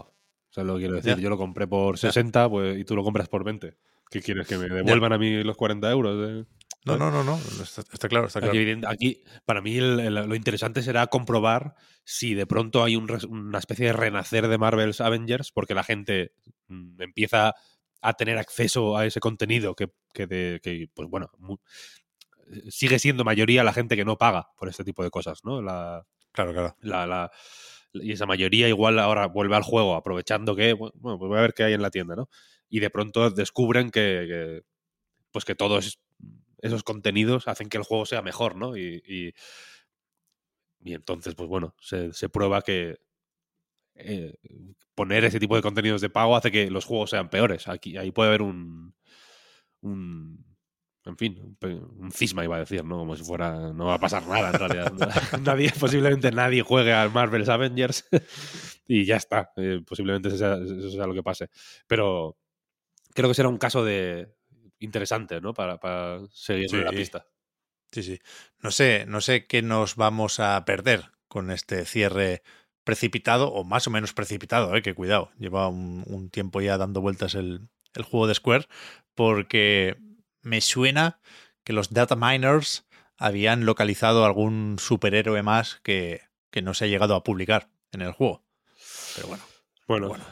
O 0.51 0.53
sea, 0.53 0.65
lo 0.65 0.75
que 0.75 0.81
quiero 0.81 0.97
decir. 0.97 1.19
Yo 1.19 1.29
lo 1.29 1.37
compré 1.37 1.67
por 1.67 1.99
60 1.99 2.49
pues, 2.49 2.79
y 2.79 2.85
tú 2.85 2.97
lo 2.97 3.05
compras 3.05 3.29
por 3.29 3.45
20. 3.45 3.77
¿Qué 4.11 4.21
quieres? 4.21 4.49
¿Que 4.49 4.59
me 4.59 4.69
devuelvan 4.69 5.13
a 5.13 5.19
mí 5.19 5.45
los 5.45 5.57
40 5.57 5.91
euros? 5.91 6.47
No, 6.85 6.97
no, 6.97 7.11
no, 7.11 7.23
no. 7.23 7.39
Está, 7.63 8.09
claro, 8.09 8.27
está 8.27 8.41
claro. 8.41 8.59
Aquí, 8.89 9.23
para 9.45 9.61
mí, 9.61 9.79
lo 9.79 10.35
interesante 10.35 10.83
será 10.83 11.07
comprobar 11.09 11.75
si 12.05 12.35
de 12.35 12.47
pronto 12.47 12.83
hay 12.83 12.97
una 12.97 13.59
especie 13.59 13.87
de 13.87 13.93
renacer 13.93 14.49
de 14.49 14.59
Marvel's 14.59 15.01
Avengers, 15.01 15.53
porque 15.53 15.75
la 15.75 15.85
gente 15.85 16.33
mm, 16.69 17.03
empieza 17.03 17.55
a 18.02 18.14
tener 18.14 18.38
acceso 18.38 18.97
a 18.97 19.07
ese 19.07 19.21
contenido 19.21 19.75
que, 19.75 19.90
que, 20.14 20.26
de, 20.26 20.61
que 20.62 20.88
pues 20.95 21.09
bueno, 21.09 21.30
sigue 22.71 22.99
siendo 22.99 23.25
mayoría 23.25 23.64
la 23.64 23.73
gente 23.73 23.97
que 23.97 24.04
no 24.04 24.19
paga 24.19 24.49
por 24.57 24.69
este 24.69 24.85
tipo 24.85 25.02
de 25.02 25.11
cosas, 25.11 25.40
¿no? 25.45 25.62
La, 25.62 26.04
Claro, 26.33 26.52
claro. 26.52 26.76
la, 26.80 27.07
la- 27.07 27.30
y 27.92 28.12
esa 28.12 28.25
mayoría 28.25 28.69
igual 28.69 29.00
ahora 29.00 29.26
vuelve 29.26 29.57
al 29.57 29.64
juego 29.64 29.97
aprovechando 29.97 30.54
que, 30.54 30.75
bueno, 30.75 30.92
pues 31.19 31.28
voy 31.28 31.38
a 31.38 31.42
ver 31.42 31.54
qué 31.54 31.64
hay 31.64 31.73
en 31.73 31.83
la 31.83 31.90
tienda, 31.90 32.14
¿no? 32.14 32.28
Y 32.69 32.78
de 32.78 32.88
pronto 32.90 33.30
descubren 33.30 33.90
que, 33.90 34.26
que, 34.28 34.62
pues 35.33 35.45
que 35.45 35.54
todos 35.57 36.00
esos 36.62 36.85
contenidos 36.85 37.49
hacen 37.49 37.69
que 37.69 37.78
el 37.78 37.85
juego 37.85 38.07
sea 38.07 38.23
mejor, 38.23 38.57
¿no? 38.57 38.76
Y, 38.76 39.02
y, 39.07 39.33
y 40.83 40.95
entonces, 40.95 41.35
pues 41.35 41.49
bueno, 41.49 41.75
se, 41.80 42.12
se 42.12 42.28
prueba 42.28 42.62
que 42.62 42.99
eh, 44.04 44.35
poner 44.95 45.25
ese 45.25 45.40
tipo 45.40 45.57
de 45.57 45.62
contenidos 45.62 46.00
de 46.00 46.11
pago 46.11 46.37
hace 46.37 46.50
que 46.50 46.71
los 46.71 46.85
juegos 46.85 47.11
sean 47.11 47.28
peores. 47.30 47.69
Aquí, 47.69 47.97
ahí 47.97 48.11
puede 48.12 48.28
haber 48.28 48.42
un, 48.42 48.95
un 49.80 50.45
en 51.07 51.16
fin, 51.16 51.57
un, 51.62 52.12
cisma 52.12 52.45
iba 52.45 52.57
a 52.57 52.61
decir, 52.61 52.85
¿no? 52.85 52.99
Como 52.99 53.16
si 53.16 53.25
fuera, 53.25 53.73
no 53.73 53.87
va 53.87 53.95
a 53.95 53.99
pasar 54.00 54.26
nada 54.26 54.50
en 54.50 54.54
realidad. 54.59 54.92
nadie, 55.42 55.73
posiblemente 55.78 56.30
nadie 56.30 56.62
juegue 56.62 56.92
al 56.92 57.11
Marvel's 57.11 57.49
Avengers 57.49 58.07
y 58.87 59.04
ya 59.04 59.16
está. 59.16 59.52
Eh, 59.57 59.80
posiblemente 59.87 60.28
eso 60.28 60.37
sea, 60.37 60.54
eso 60.57 60.90
sea 60.90 61.07
lo 61.07 61.14
que 61.14 61.23
pase. 61.23 61.49
Pero 61.87 62.37
creo 63.14 63.28
que 63.28 63.35
será 63.35 63.49
un 63.49 63.59
caso 63.59 63.85
de 63.85 64.35
interesante, 64.78 65.40
¿no? 65.40 65.54
Para, 65.54 65.78
para 65.78 66.21
seguir 66.33 66.73
la 66.73 66.90
Sí. 66.90 66.97
pista. 66.97 67.26
Sí, 67.92 68.02
sí. 68.02 68.19
No 68.62 68.71
sé, 68.71 69.04
no 69.07 69.21
sé 69.21 69.47
qué 69.47 69.62
nos 69.62 69.97
vamos 69.97 70.38
a 70.38 70.64
perder 70.64 71.11
con 71.28 71.50
este 71.50 71.85
cierre 71.85 72.42
precipitado 72.91 73.53
o 73.53 73.63
más 73.63 73.87
o 73.87 73.91
menos 73.91 74.13
precipitado, 74.13 74.75
¿eh? 74.75 74.83
que 74.83 74.95
cuidado, 74.95 75.31
lleva 75.39 75.69
un, 75.69 76.03
un 76.09 76.29
tiempo 76.29 76.61
ya 76.61 76.77
dando 76.77 77.01
vueltas 77.01 77.37
el, 77.37 77.69
el 77.95 78.03
juego 78.03 78.27
de 78.27 78.35
Square, 78.35 78.67
porque 79.15 79.97
me 80.43 80.61
suena 80.61 81.21
que 81.63 81.73
los 81.73 81.91
data 81.91 82.17
miners 82.17 82.85
habían 83.17 83.65
localizado 83.65 84.25
algún 84.25 84.77
superhéroe 84.81 85.43
más 85.45 85.79
que, 85.85 86.23
que 86.51 86.63
no 86.63 86.75
se 86.75 86.87
ha 86.87 86.89
llegado 86.89 87.15
a 87.15 87.23
publicar 87.23 87.71
en 87.93 88.03
el 88.03 88.11
juego. 88.11 88.43
Pero 89.15 89.29
bueno, 89.29 89.45
Bueno, 89.87 90.09
Bueno. 90.09 90.25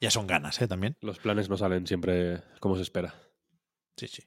ya 0.00 0.10
son 0.10 0.26
ganas, 0.26 0.62
¿eh? 0.62 0.66
También. 0.68 0.96
los 1.02 1.18
planes 1.18 1.50
no 1.50 1.58
salen 1.58 1.86
siempre 1.86 2.40
como 2.60 2.76
se 2.76 2.82
espera. 2.82 3.14
Sí, 3.98 4.08
sí. 4.08 4.22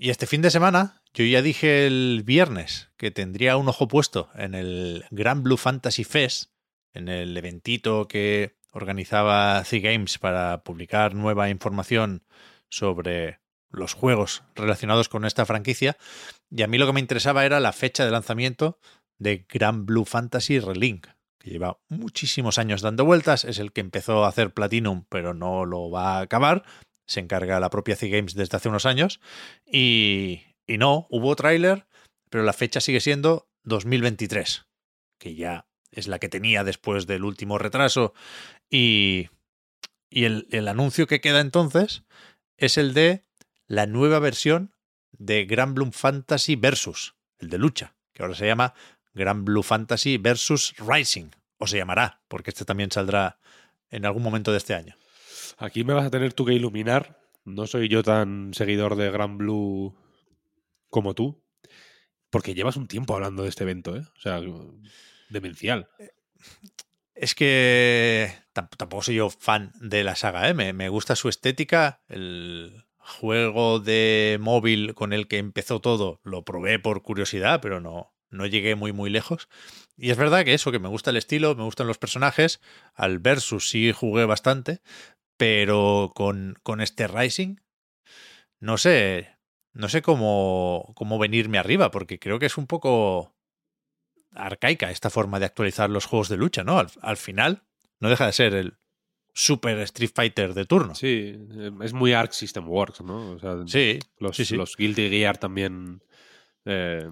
Y 0.00 0.10
este 0.10 0.28
fin 0.28 0.42
de 0.42 0.52
semana, 0.52 1.02
yo 1.12 1.24
ya 1.24 1.42
dije 1.42 1.84
el 1.84 2.22
viernes 2.24 2.88
que 2.96 3.10
tendría 3.10 3.56
un 3.56 3.68
ojo 3.68 3.88
puesto 3.88 4.30
en 4.36 4.54
el 4.54 5.04
Grand 5.10 5.42
Blue 5.42 5.56
Fantasy 5.56 6.04
Fest, 6.04 6.52
en 6.92 7.08
el 7.08 7.36
eventito 7.36 8.06
que 8.06 8.54
organizaba 8.70 9.64
C-Games 9.64 10.18
para 10.18 10.62
publicar 10.62 11.16
nueva 11.16 11.50
información 11.50 12.22
sobre 12.68 13.40
los 13.70 13.94
juegos 13.94 14.44
relacionados 14.54 15.08
con 15.08 15.24
esta 15.24 15.44
franquicia. 15.44 15.96
Y 16.48 16.62
a 16.62 16.68
mí 16.68 16.78
lo 16.78 16.86
que 16.86 16.92
me 16.92 17.00
interesaba 17.00 17.44
era 17.44 17.58
la 17.58 17.72
fecha 17.72 18.04
de 18.04 18.12
lanzamiento 18.12 18.78
de 19.18 19.46
Grand 19.48 19.84
Blue 19.84 20.04
Fantasy 20.04 20.60
Relink, 20.60 21.08
que 21.40 21.50
lleva 21.50 21.80
muchísimos 21.88 22.58
años 22.58 22.82
dando 22.82 23.04
vueltas, 23.04 23.44
es 23.44 23.58
el 23.58 23.72
que 23.72 23.80
empezó 23.80 24.24
a 24.24 24.28
hacer 24.28 24.54
Platinum, 24.54 25.06
pero 25.08 25.34
no 25.34 25.64
lo 25.64 25.90
va 25.90 26.18
a 26.18 26.20
acabar 26.20 26.62
se 27.08 27.20
encarga 27.20 27.58
la 27.58 27.70
propia 27.70 27.96
C-Games 27.96 28.34
desde 28.34 28.56
hace 28.56 28.68
unos 28.68 28.86
años. 28.86 29.20
Y, 29.66 30.42
y 30.66 30.78
no, 30.78 31.08
hubo 31.10 31.34
tráiler, 31.34 31.86
pero 32.30 32.44
la 32.44 32.52
fecha 32.52 32.80
sigue 32.80 33.00
siendo 33.00 33.48
2023, 33.64 34.66
que 35.18 35.34
ya 35.34 35.66
es 35.90 36.06
la 36.06 36.18
que 36.18 36.28
tenía 36.28 36.62
después 36.62 37.06
del 37.06 37.24
último 37.24 37.58
retraso. 37.58 38.14
Y, 38.70 39.30
y 40.10 40.24
el, 40.24 40.46
el 40.50 40.68
anuncio 40.68 41.06
que 41.06 41.20
queda 41.20 41.40
entonces 41.40 42.04
es 42.58 42.76
el 42.78 42.94
de 42.94 43.24
la 43.66 43.86
nueva 43.86 44.18
versión 44.18 44.74
de 45.12 45.46
Grand 45.46 45.74
Blue 45.74 45.90
Fantasy 45.90 46.56
Versus, 46.56 47.16
el 47.38 47.48
de 47.48 47.58
lucha, 47.58 47.96
que 48.12 48.22
ahora 48.22 48.34
se 48.34 48.46
llama 48.46 48.74
Grand 49.14 49.44
Blue 49.44 49.62
Fantasy 49.62 50.18
Versus 50.18 50.74
Rising, 50.78 51.30
o 51.56 51.66
se 51.66 51.78
llamará, 51.78 52.20
porque 52.28 52.50
este 52.50 52.66
también 52.66 52.90
saldrá 52.90 53.38
en 53.90 54.04
algún 54.04 54.22
momento 54.22 54.52
de 54.52 54.58
este 54.58 54.74
año. 54.74 54.96
Aquí 55.56 55.84
me 55.84 55.94
vas 55.94 56.06
a 56.06 56.10
tener 56.10 56.32
tú 56.34 56.44
que 56.44 56.54
iluminar. 56.54 57.20
No 57.44 57.66
soy 57.66 57.88
yo 57.88 58.02
tan 58.02 58.52
seguidor 58.52 58.96
de 58.96 59.10
Gran 59.10 59.38
Blue 59.38 59.96
como 60.90 61.14
tú. 61.14 61.42
Porque 62.30 62.54
llevas 62.54 62.76
un 62.76 62.88
tiempo 62.88 63.14
hablando 63.14 63.42
de 63.42 63.48
este 63.48 63.64
evento, 63.64 63.96
¿eh? 63.96 64.02
O 64.16 64.20
sea, 64.20 64.40
demencial. 65.30 65.88
Es 67.14 67.34
que 67.34 68.30
tamp- 68.54 68.76
tampoco 68.76 69.02
soy 69.02 69.16
yo 69.16 69.30
fan 69.30 69.72
de 69.80 70.04
la 70.04 70.14
saga, 70.14 70.48
¿eh? 70.48 70.54
me, 70.54 70.72
me 70.72 70.88
gusta 70.88 71.16
su 71.16 71.28
estética. 71.28 72.02
El 72.08 72.84
juego 72.98 73.80
de 73.80 74.36
móvil 74.40 74.94
con 74.94 75.12
el 75.12 75.26
que 75.26 75.38
empezó 75.38 75.80
todo 75.80 76.20
lo 76.22 76.44
probé 76.44 76.78
por 76.78 77.02
curiosidad, 77.02 77.60
pero 77.62 77.80
no, 77.80 78.12
no 78.30 78.46
llegué 78.46 78.74
muy, 78.74 78.92
muy 78.92 79.10
lejos. 79.10 79.48
Y 79.96 80.10
es 80.10 80.16
verdad 80.16 80.44
que 80.44 80.54
eso, 80.54 80.70
que 80.70 80.78
me 80.78 80.88
gusta 80.88 81.10
el 81.10 81.16
estilo, 81.16 81.56
me 81.56 81.64
gustan 81.64 81.86
los 81.88 81.98
personajes. 81.98 82.60
Al 82.94 83.18
Versus 83.18 83.68
sí 83.68 83.90
jugué 83.92 84.24
bastante, 84.26 84.80
pero 85.38 86.12
con, 86.14 86.58
con 86.62 86.82
este 86.82 87.08
Rising, 87.08 87.56
no 88.60 88.76
sé, 88.76 89.34
no 89.72 89.88
sé 89.88 90.02
cómo, 90.02 90.92
cómo 90.94 91.18
venirme 91.18 91.56
arriba, 91.56 91.90
porque 91.90 92.18
creo 92.18 92.38
que 92.38 92.46
es 92.46 92.58
un 92.58 92.66
poco 92.66 93.34
arcaica 94.34 94.90
esta 94.90 95.08
forma 95.08 95.38
de 95.38 95.46
actualizar 95.46 95.88
los 95.88 96.04
juegos 96.04 96.28
de 96.28 96.36
lucha, 96.36 96.64
¿no? 96.64 96.78
Al, 96.78 96.90
al 97.00 97.16
final 97.16 97.62
no 98.00 98.10
deja 98.10 98.26
de 98.26 98.32
ser 98.32 98.54
el 98.54 98.76
Super 99.32 99.78
Street 99.78 100.10
Fighter 100.14 100.52
de 100.52 100.64
turno. 100.64 100.94
Sí, 100.94 101.34
eh, 101.52 101.70
es 101.82 101.92
muy 101.92 102.12
Arc 102.12 102.32
System 102.32 102.68
Works, 102.68 103.00
¿no? 103.02 103.30
O 103.32 103.38
sea, 103.38 103.56
sí, 103.66 104.00
los, 104.18 104.36
sí, 104.36 104.44
sí. 104.44 104.56
los 104.56 104.76
Guilty 104.76 105.08
Gear 105.08 105.38
también. 105.38 106.02
eh, 106.64 107.08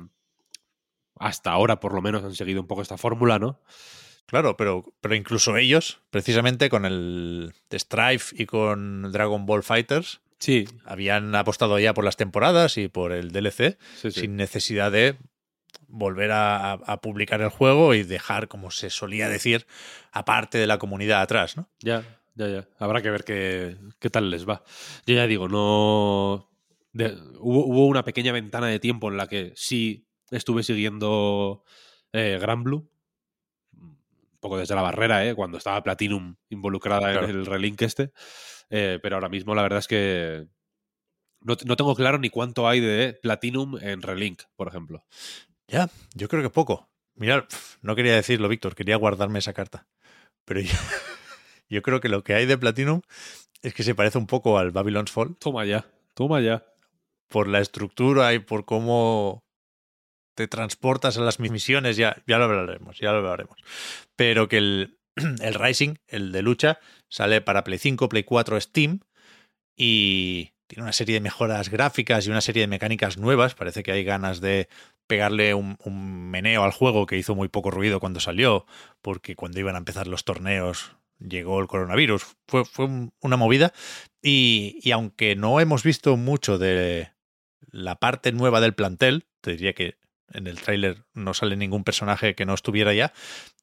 hasta 1.19 1.51
ahora, 1.51 1.81
por 1.81 1.95
lo 1.95 2.03
menos, 2.03 2.25
han 2.25 2.35
seguido 2.35 2.61
un 2.61 2.67
poco 2.67 2.83
esta 2.83 2.99
fórmula, 2.99 3.39
¿no? 3.39 3.61
Claro, 4.27 4.57
pero, 4.57 4.85
pero 5.01 5.15
incluso 5.15 5.57
ellos, 5.57 6.01
precisamente 6.11 6.69
con 6.69 6.85
el 6.85 7.53
Strife 7.73 8.35
y 8.43 8.47
con 8.47 9.11
Dragon 9.13 9.47
Ball 9.47 9.63
Fighters, 9.63 10.21
Sí, 10.39 10.67
habían 10.85 11.35
apostado 11.35 11.79
ya 11.79 11.95
por 11.95 12.05
las 12.05 12.17
temporadas 12.19 12.77
y 12.77 12.89
por 12.89 13.13
el 13.13 13.31
DLC 13.33 13.79
sí, 13.97 14.11
sí. 14.11 14.21
sin 14.21 14.37
necesidad 14.37 14.93
de 14.93 15.17
volver 15.89 16.31
a, 16.33 16.73
a 16.73 17.01
publicar 17.01 17.41
el 17.41 17.49
juego 17.49 17.95
y 17.95 18.03
dejar, 18.03 18.47
como 18.49 18.71
se 18.71 18.91
solía 18.91 19.31
decir, 19.31 19.67
aparte 20.13 20.59
de 20.59 20.67
la 20.67 20.79
comunidad 20.79 21.23
atrás, 21.23 21.57
¿no? 21.57 21.71
Ya, 21.81 22.03
ya, 22.35 22.49
ya. 22.49 22.69
Habrá 22.79 23.01
que 23.01 23.11
ver 23.11 23.25
qué, 23.25 23.77
qué 23.99 24.11
tal 24.11 24.29
les 24.31 24.47
va. 24.47 24.63
Yo 25.07 25.15
ya 25.15 25.27
digo, 25.27 25.49
no. 25.49 26.51
de- 26.93 27.17
hubo, 27.39 27.65
hubo 27.67 27.87
una 27.87 28.05
pequeña 28.05 28.33
ventana 28.33 28.67
de 28.67 28.79
tiempo 28.79 29.11
en 29.11 29.17
la 29.17 29.29
que 29.29 29.53
sí 29.57 30.07
estuve 30.31 30.65
siguiendo 30.65 31.65
eh, 32.13 32.37
Gran 32.41 32.63
Blue. 32.63 32.91
Un 34.37 34.41
poco 34.41 34.59
desde 34.59 34.75
la 34.75 34.83
barrera, 34.83 35.27
¿eh? 35.27 35.35
Cuando 35.35 35.57
estaba 35.59 35.83
Platinum 35.83 36.37
involucrada 36.51 37.11
Claro. 37.11 37.25
en 37.29 37.31
el 37.31 37.47
relink 37.47 37.81
este. 37.83 38.13
Eh, 38.69 38.99
pero 39.03 39.17
ahora 39.17 39.29
mismo 39.31 39.55
la 39.55 39.63
verdad 39.63 39.79
es 39.79 39.89
que. 39.89 40.47
No, 41.41 41.57
no 41.65 41.77
tengo 41.77 41.95
claro 41.95 42.19
ni 42.19 42.29
cuánto 42.29 42.69
hay 42.69 42.81
de 42.81 43.15
Platinum 43.23 43.79
en 43.81 44.03
Relink, 44.03 44.43
por 44.57 44.69
ejemplo. 44.69 45.05
Ya, 45.69 45.89
yo 46.15 46.29
creo 46.29 46.43
que 46.43 46.51
poco. 46.51 46.89
Mira, 47.15 47.47
pf, 47.47 47.79
no 47.83 47.95
quería 47.95 48.15
decirlo, 48.15 48.49
Víctor, 48.49 48.75
quería 48.75 48.97
guardarme 48.97 49.39
esa 49.39 49.53
carta. 49.53 49.87
Pero 50.45 50.61
yo, 50.61 50.73
yo 51.69 51.83
creo 51.83 52.01
que 52.01 52.09
lo 52.09 52.23
que 52.25 52.35
hay 52.35 52.47
de 52.47 52.59
Platinum 52.59 53.01
es 53.63 53.75
que 53.75 53.83
se 53.85 53.95
parece 53.95 54.19
un 54.19 54.27
poco 54.27 54.59
al 54.59 54.71
Babylon's 54.71 55.11
Fall 55.13 55.37
Toma 55.39 55.65
ya, 55.65 55.87
toma 56.15 56.41
ya. 56.41 56.65
por 57.29 57.49
la 57.49 57.61
estructura 57.61 58.35
y 58.35 58.39
por 58.41 58.65
cómo 58.65 59.45
te 60.37 60.47
transportas 60.49 61.19
a 61.19 61.23
las 61.23 61.41
misiones, 61.41 61.97
ya, 61.97 62.23
ya 62.29 62.39
lo 62.39 62.45
hablaremos, 62.45 62.99
ya 63.01 63.11
lo 63.13 63.19
hablaremos. 63.19 63.59
Pero 64.17 64.49
que 64.49 64.59
el, 64.59 64.99
el 65.43 65.55
Rising, 65.55 65.97
el 66.09 66.33
de 66.33 66.43
lucha, 66.43 66.79
sale 67.09 67.41
para 67.41 67.65
Play 67.65 67.79
5, 67.79 68.09
Play 68.09 68.25
4, 68.25 68.61
Steam 68.61 69.01
y 69.77 70.53
tiene 70.67 70.83
una 70.85 70.93
serie 70.93 71.15
de 71.15 71.21
mejoras 71.21 71.69
gráficas 71.71 72.27
y 72.27 72.31
una 72.31 72.41
serie 72.41 72.63
de 72.63 72.67
mecánicas 72.69 73.19
nuevas. 73.19 73.55
Parece 73.55 73.83
que 73.83 73.93
hay 73.93 74.05
ganas 74.05 74.41
de 74.41 74.69
pegarle 75.07 75.55
un, 75.55 75.77
un 75.85 76.31
meneo 76.31 76.65
al 76.65 76.73
juego 76.73 77.07
que 77.07 77.17
hizo 77.17 77.35
muy 77.35 77.49
poco 77.49 77.71
ruido 77.71 78.01
cuando 78.01 78.21
salió, 78.21 78.67
porque 79.03 79.37
cuando 79.37 79.61
iban 79.61 79.77
a 79.77 79.79
empezar 79.79 80.07
los 80.09 80.25
torneos 80.25 80.97
llegó 81.19 81.61
el 81.61 81.69
coronavirus. 81.69 82.37
Fue, 82.47 82.65
fue 82.65 82.87
un- 82.87 83.13
una 83.21 83.37
movida. 83.37 83.73
Y, 84.23 84.79
y 84.83 84.91
aunque 84.91 85.37
no 85.37 85.61
hemos 85.61 85.83
visto 85.85 86.17
mucho 86.17 86.59
de 86.59 87.13
la 87.71 87.97
parte 87.97 88.33
nueva 88.33 88.61
del 88.61 88.75
plantel, 88.75 89.27
te 89.41 89.53
diría 89.53 89.73
que 89.75 89.97
en 90.33 90.47
el 90.47 90.61
tráiler 90.61 91.05
no 91.15 91.35
sale 91.35 91.57
ningún 91.57 91.85
personaje 91.85 92.35
que 92.35 92.47
no 92.47 92.55
estuviera 92.55 92.93
ya, 92.95 93.13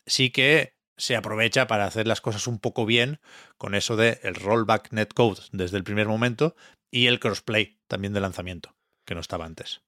sí 0.05 0.29
que 0.29 0.74
se 0.98 1.15
aprovecha 1.15 1.67
para 1.67 1.86
hacer 1.86 2.08
las 2.08 2.22
cosas 2.22 2.48
un 2.48 2.60
poco 2.60 2.86
bien 2.86 3.20
con 3.58 3.75
eso 3.75 3.96
de 3.96 4.20
el 4.24 4.36
rollback 4.36 4.91
netcode 4.91 5.41
desde 5.51 5.77
el 5.77 5.84
primer 5.84 6.08
momento 6.08 6.55
y 6.91 7.08
el 7.08 7.20
crossplay 7.20 7.79
también 7.88 8.13
de 8.13 8.22
lanzamiento, 8.22 8.75
que 9.05 9.15
no 9.15 9.22
estaba 9.22 9.46
antes. 9.46 9.82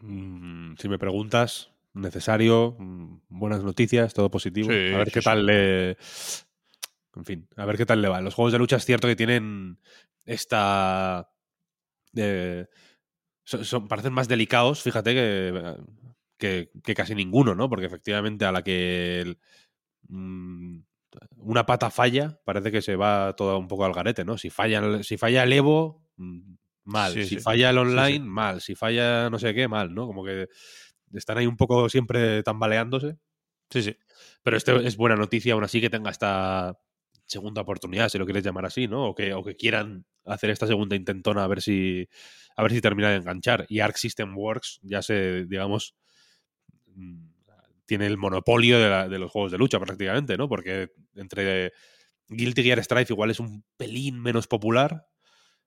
Mm, 0.00 0.74
si 0.76 0.88
me 0.88 0.98
preguntas, 0.98 1.70
necesario, 1.94 2.74
mm, 2.78 3.20
buenas 3.28 3.62
noticias, 3.62 4.14
todo 4.14 4.30
positivo. 4.30 4.68
Sí, 4.70 4.92
a 4.92 4.98
ver 4.98 5.06
sí, 5.08 5.12
qué 5.14 5.20
sí. 5.20 5.24
tal 5.24 5.46
le. 5.46 5.90
En 7.14 7.24
fin, 7.24 7.48
a 7.56 7.64
ver 7.66 7.76
qué 7.76 7.86
tal 7.86 8.02
le 8.02 8.08
va. 8.08 8.20
Los 8.20 8.34
juegos 8.34 8.52
de 8.52 8.58
lucha 8.58 8.76
es 8.76 8.84
cierto 8.84 9.06
que 9.06 9.16
tienen 9.16 9.78
esta. 10.24 11.30
eh, 12.16 12.66
son, 13.44 13.64
son- 13.64 13.88
parecen 13.88 14.12
más 14.12 14.28
delicados, 14.28 14.82
fíjate, 14.82 15.14
que, 15.14 15.76
que, 16.38 16.70
que 16.82 16.94
casi 16.94 17.14
ninguno, 17.14 17.54
¿no? 17.54 17.68
Porque 17.68 17.86
efectivamente 17.86 18.44
a 18.44 18.52
la 18.52 18.62
que 18.62 19.20
el- 19.20 19.38
mm, 20.08 20.78
una 21.38 21.66
pata 21.66 21.90
falla, 21.90 22.40
parece 22.44 22.72
que 22.72 22.80
se 22.82 22.96
va 22.96 23.34
todo 23.36 23.58
un 23.58 23.68
poco 23.68 23.84
al 23.84 23.92
garete, 23.92 24.24
¿no? 24.24 24.38
Si 24.38 24.50
falla, 24.50 24.78
el- 24.78 25.04
si 25.04 25.16
falla 25.18 25.42
el 25.42 25.52
Evo, 25.52 26.02
mm, 26.16 26.54
mal. 26.84 27.12
Sí, 27.12 27.22
si 27.24 27.28
sí. 27.36 27.40
falla 27.40 27.70
el 27.70 27.78
online, 27.78 28.12
sí. 28.16 28.20
mal. 28.20 28.60
Si 28.60 28.74
falla 28.74 29.28
no 29.30 29.38
sé 29.38 29.54
qué, 29.54 29.68
mal, 29.68 29.94
¿no? 29.94 30.06
Como 30.06 30.24
que 30.24 30.48
están 31.12 31.38
ahí 31.38 31.46
un 31.46 31.56
poco 31.56 31.88
siempre 31.88 32.42
tambaleándose. 32.42 33.18
Sí, 33.70 33.82
sí. 33.82 33.96
Pero 34.42 34.56
esto 34.56 34.76
es 34.80 34.96
buena 34.96 35.16
noticia, 35.16 35.54
aún 35.54 35.64
así, 35.64 35.80
que 35.80 35.90
tenga 35.90 36.10
esta 36.10 36.78
segunda 37.32 37.62
oportunidad, 37.62 38.08
si 38.08 38.18
lo 38.18 38.24
quieres 38.26 38.44
llamar 38.44 38.66
así, 38.66 38.86
¿no? 38.86 39.08
O 39.08 39.14
que, 39.14 39.34
o 39.34 39.42
que 39.42 39.56
quieran 39.56 40.04
hacer 40.24 40.50
esta 40.50 40.66
segunda 40.68 40.94
intentona 40.94 41.42
a 41.44 41.48
ver 41.48 41.60
si 41.62 42.08
a 42.56 42.62
ver 42.62 42.70
si 42.72 42.80
termina 42.80 43.10
de 43.10 43.16
enganchar. 43.16 43.66
Y 43.68 43.80
Arc 43.80 43.96
System 43.96 44.36
Works 44.36 44.78
ya 44.82 45.02
se, 45.02 45.46
digamos, 45.46 45.96
mm, 46.94 47.28
tiene 47.86 48.06
el 48.06 48.16
monopolio 48.18 48.78
de, 48.78 48.88
la- 48.88 49.08
de 49.08 49.18
los 49.18 49.30
juegos 49.30 49.52
de 49.52 49.58
lucha 49.58 49.78
prácticamente, 49.80 50.36
¿no? 50.36 50.48
Porque 50.48 50.90
entre 51.14 51.72
Guilty 52.28 52.62
Gear 52.62 52.82
Strife 52.84 53.12
igual 53.12 53.30
es 53.30 53.40
un 53.40 53.64
pelín 53.76 54.20
menos 54.20 54.46
popular, 54.46 55.06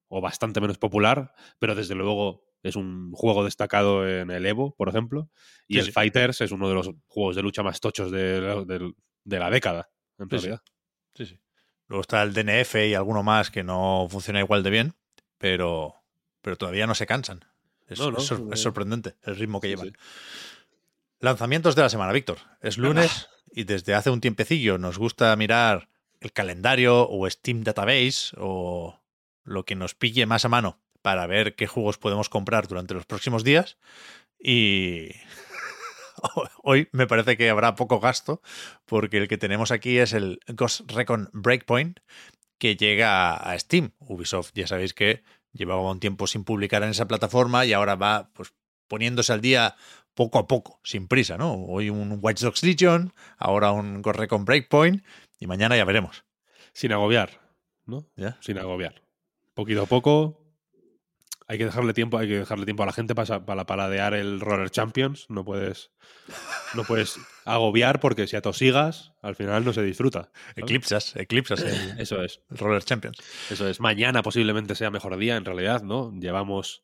o 0.08 0.22
bastante 0.22 0.62
menos 0.62 0.78
popular, 0.78 1.34
pero 1.60 1.76
desde 1.76 1.96
luego 1.96 2.46
es 2.64 2.76
un 2.76 3.12
juego 3.14 3.44
destacado 3.44 4.08
en 4.08 4.32
el 4.32 4.46
Evo, 4.46 4.76
por 4.76 4.90
ejemplo, 4.90 5.30
y 5.68 5.76
Sí, 5.76 5.80
el 5.80 5.86
sí. 5.88 5.92
Fighters 5.92 6.42
es 6.42 6.52
uno 6.52 6.68
de 6.70 6.76
los 6.76 6.90
juegos 7.08 7.36
de 7.36 7.42
lucha 7.44 7.64
más 7.64 7.80
tochos 7.80 8.12
de, 8.12 8.42
la- 8.42 8.64
del- 8.66 8.94
de 9.24 9.40
la 9.40 9.50
década, 9.50 9.90
en 10.20 10.30
sí. 10.30 10.36
realidad. 10.38 10.62
Sí, 11.16 11.26
sí. 11.26 11.40
Luego 11.88 12.02
está 12.02 12.24
el 12.24 12.34
DNF 12.34 12.76
y 12.88 12.94
alguno 12.96 13.22
más 13.24 13.52
que 13.52 13.64
no 13.64 14.08
funciona 14.10 14.40
igual 14.40 14.64
de 14.64 14.70
bien, 14.72 14.94
pero, 15.38 15.96
pero 16.42 16.56
todavía 16.58 16.88
no 16.88 16.96
se 16.96 17.06
cansan. 17.06 17.46
Es, 17.88 18.00
No, 18.00 18.12
no, 18.12 18.18
es 18.18 18.24
sor- 18.26 18.40
eh, 18.42 18.54
es 18.54 18.62
sorprendente 18.62 19.16
el 19.24 19.36
ritmo 19.36 19.62
que 19.62 19.68
sí, 19.68 19.72
llevan. 19.76 19.88
sí. 19.90 19.94
Lanzamientos 21.20 21.76
de 21.76 21.82
la 21.84 21.90
semana, 21.90 22.12
Víctor. 22.12 22.38
Es 22.62 22.78
lunes 22.78 23.28
y 23.52 23.64
desde 23.64 23.94
hace 23.94 24.10
un 24.10 24.22
tiempecillo 24.22 24.78
nos 24.78 24.98
gusta 24.98 25.36
mirar 25.36 25.88
el 26.20 26.32
calendario 26.34 27.08
o 27.10 27.30
Steam 27.30 27.64
Database 27.64 28.36
o 28.38 29.00
lo 29.44 29.64
que 29.66 29.76
nos 29.76 29.94
pille 29.96 30.26
más 30.26 30.46
a 30.46 30.50
mano 30.50 30.80
para 31.02 31.28
ver 31.28 31.56
qué 31.56 31.68
juegos 31.68 31.98
podemos 31.98 32.30
comprar 32.30 32.68
durante 32.68 32.94
los 32.96 33.06
próximos 33.06 33.44
días. 33.44 33.78
Y 34.40 35.10
hoy 36.64 36.90
me 36.92 37.08
parece 37.08 37.38
que 37.38 37.50
habrá 37.50 37.76
poco 37.76 38.00
gasto 38.00 38.42
porque 38.86 39.18
el 39.18 39.28
que 39.28 39.38
tenemos 39.38 39.72
aquí 39.72 39.98
es 39.98 40.14
el 40.14 40.40
Ghost 40.48 40.92
Recon 40.92 41.30
Breakpoint 41.34 42.00
que 42.58 42.76
llega 42.76 43.36
a 43.36 43.58
Steam. 43.60 43.92
Ubisoft 44.00 44.52
ya 44.54 44.68
sabéis 44.68 44.94
que 44.94 45.24
llevaba 45.52 45.90
un 45.90 46.00
tiempo 46.00 46.28
sin 46.28 46.44
publicar 46.44 46.84
en 46.84 46.90
esa 46.90 47.08
plataforma 47.08 47.66
y 47.66 47.74
ahora 47.74 47.96
va 47.96 48.30
pues 48.34 48.54
poniéndose 48.88 49.34
al 49.34 49.42
día 49.42 49.76
poco 50.14 50.40
a 50.40 50.48
poco, 50.48 50.80
sin 50.84 51.08
prisa, 51.08 51.38
¿no? 51.38 51.54
Hoy 51.54 51.90
un 51.90 52.20
Watch 52.22 52.42
Dogs 52.42 52.64
Legion, 52.64 53.14
ahora 53.38 53.72
un 53.72 54.02
Ghost 54.02 54.20
Recon 54.20 54.46
Breakpoint 54.46 55.04
y 55.40 55.48
mañana 55.48 55.76
ya 55.76 55.86
veremos. 55.86 56.24
Sin 56.74 56.92
agobiar, 56.92 57.42
¿no? 57.86 58.08
¿Ya? 58.16 58.38
Sin 58.42 58.58
agobiar. 58.58 59.02
Poquito 59.54 59.84
a 59.84 59.86
poco. 59.86 60.45
Hay 61.48 61.60
que 61.60 61.66
dejarle 61.66 61.94
tiempo, 61.94 62.18
hay 62.18 62.28
que 62.28 62.40
dejarle 62.40 62.66
tiempo 62.66 62.82
a 62.82 62.88
la 62.88 62.94
gente 62.94 63.14
para, 63.14 63.46
para 63.46 63.66
paladear 63.68 64.16
el 64.16 64.40
Roller 64.40 64.72
Champions. 64.72 65.28
No 65.30 65.46
puedes, 65.46 65.92
no 66.74 66.84
puedes 66.86 67.20
agobiar 67.46 68.00
porque 68.00 68.26
si 68.26 68.36
atosigas, 68.36 69.14
al 69.22 69.36
final 69.36 69.64
no 69.64 69.72
se 69.72 69.84
disfruta. 69.84 70.32
¿sabes? 70.34 70.54
Eclipsas, 70.58 71.16
eclipsas 71.16 71.62
el, 71.62 72.00
Eso 72.00 72.24
es. 72.24 72.42
el 72.50 72.58
Roller 72.58 72.84
Champions. 72.84 73.18
Eso 73.52 73.68
es. 73.68 73.80
Mañana 73.80 74.24
posiblemente 74.24 74.74
sea 74.74 74.90
mejor 74.90 75.16
día, 75.18 75.36
en 75.36 75.46
realidad, 75.46 75.84
¿no? 75.84 76.12
Llevamos 76.20 76.84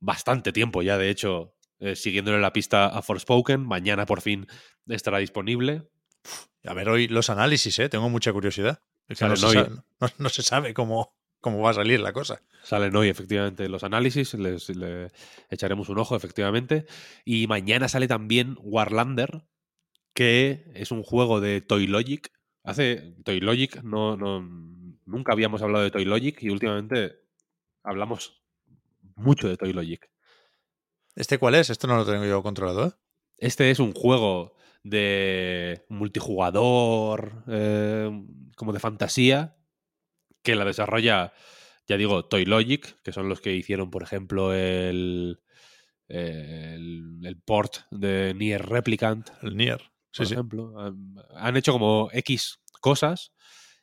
bastante 0.00 0.52
tiempo 0.52 0.82
ya, 0.82 0.98
de 0.98 1.10
hecho, 1.10 1.54
eh, 1.78 1.96
siguiéndole 1.96 2.40
la 2.40 2.52
pista 2.52 2.86
a 2.86 3.02
Forspoken. 3.02 3.64
Mañana 3.66 4.06
por 4.06 4.20
fin 4.20 4.46
estará 4.86 5.18
disponible. 5.18 5.88
A 6.64 6.74
ver 6.74 6.88
hoy 6.90 7.08
los 7.08 7.30
análisis, 7.30 7.78
¿eh? 7.78 7.88
Tengo 7.88 8.08
mucha 8.10 8.32
curiosidad. 8.32 8.82
Es 9.08 9.18
que 9.18 9.24
no, 9.24 9.34
Salen 9.36 9.38
se 9.38 9.58
hoy. 9.58 9.64
sabe, 9.64 9.82
no- 10.00 10.08
no 10.18 10.28
se 10.28 10.42
sabe 10.42 10.74
cómo, 10.74 11.16
cómo 11.40 11.60
va 11.62 11.70
a 11.70 11.74
salir 11.74 12.00
la 12.00 12.12
cosa. 12.12 12.42
Salen 12.62 12.94
hoy, 12.94 13.08
efectivamente, 13.08 13.68
los 13.68 13.84
análisis. 13.84 14.34
Les, 14.34 14.68
le 14.70 15.08
echaremos 15.48 15.88
un 15.88 15.98
ojo, 15.98 16.16
efectivamente. 16.16 16.86
Y 17.24 17.46
mañana 17.46 17.88
sale 17.88 18.08
también 18.08 18.56
Warlander, 18.60 19.44
que 20.14 20.70
es 20.74 20.90
un 20.90 21.02
juego 21.02 21.40
de 21.40 21.60
Toy 21.60 21.86
Logic. 21.86 22.30
Hace 22.62 23.14
Toy 23.24 23.40
Logic, 23.40 23.82
no, 23.82 24.16
no, 24.16 24.40
nunca 25.06 25.32
habíamos 25.32 25.62
hablado 25.62 25.84
de 25.84 25.90
Toy 25.90 26.04
Logic 26.04 26.42
y 26.42 26.50
últimamente 26.50 27.20
hablamos 27.82 28.42
mucho 29.16 29.48
de 29.48 29.56
Toy 29.56 29.72
Logic. 29.72 30.10
¿Este 31.16 31.38
cuál 31.38 31.54
es? 31.54 31.70
Esto 31.70 31.86
no 31.86 31.96
lo 31.96 32.04
tengo 32.04 32.24
yo 32.24 32.42
controlado, 32.42 32.86
¿eh? 32.86 32.92
Este 33.38 33.70
es 33.70 33.78
un 33.78 33.92
juego 33.92 34.54
de 34.82 35.84
multijugador, 35.88 37.44
eh, 37.48 38.10
como 38.54 38.72
de 38.72 38.80
fantasía, 38.80 39.56
que 40.42 40.54
la 40.54 40.64
desarrolla, 40.64 41.32
ya 41.86 41.96
digo, 41.96 42.24
Toy 42.26 42.44
Logic, 42.44 43.00
que 43.02 43.12
son 43.12 43.28
los 43.28 43.40
que 43.40 43.54
hicieron, 43.54 43.90
por 43.90 44.02
ejemplo, 44.02 44.52
el, 44.54 45.40
el, 46.08 47.20
el 47.22 47.36
port 47.44 47.78
de 47.90 48.34
Nier 48.34 48.64
Replicant, 48.66 49.28
El 49.42 49.56
Nier. 49.56 49.80
Por 50.16 50.26
sí. 50.26 50.34
ejemplo. 50.34 50.78
Han, 50.80 51.14
han 51.36 51.56
hecho 51.56 51.72
como 51.72 52.08
X 52.12 52.60
cosas 52.80 53.32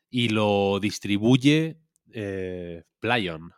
y 0.10 0.30
lo 0.30 0.80
distribuye 0.82 1.80
eh, 2.14 2.84
Plaion, 3.00 3.52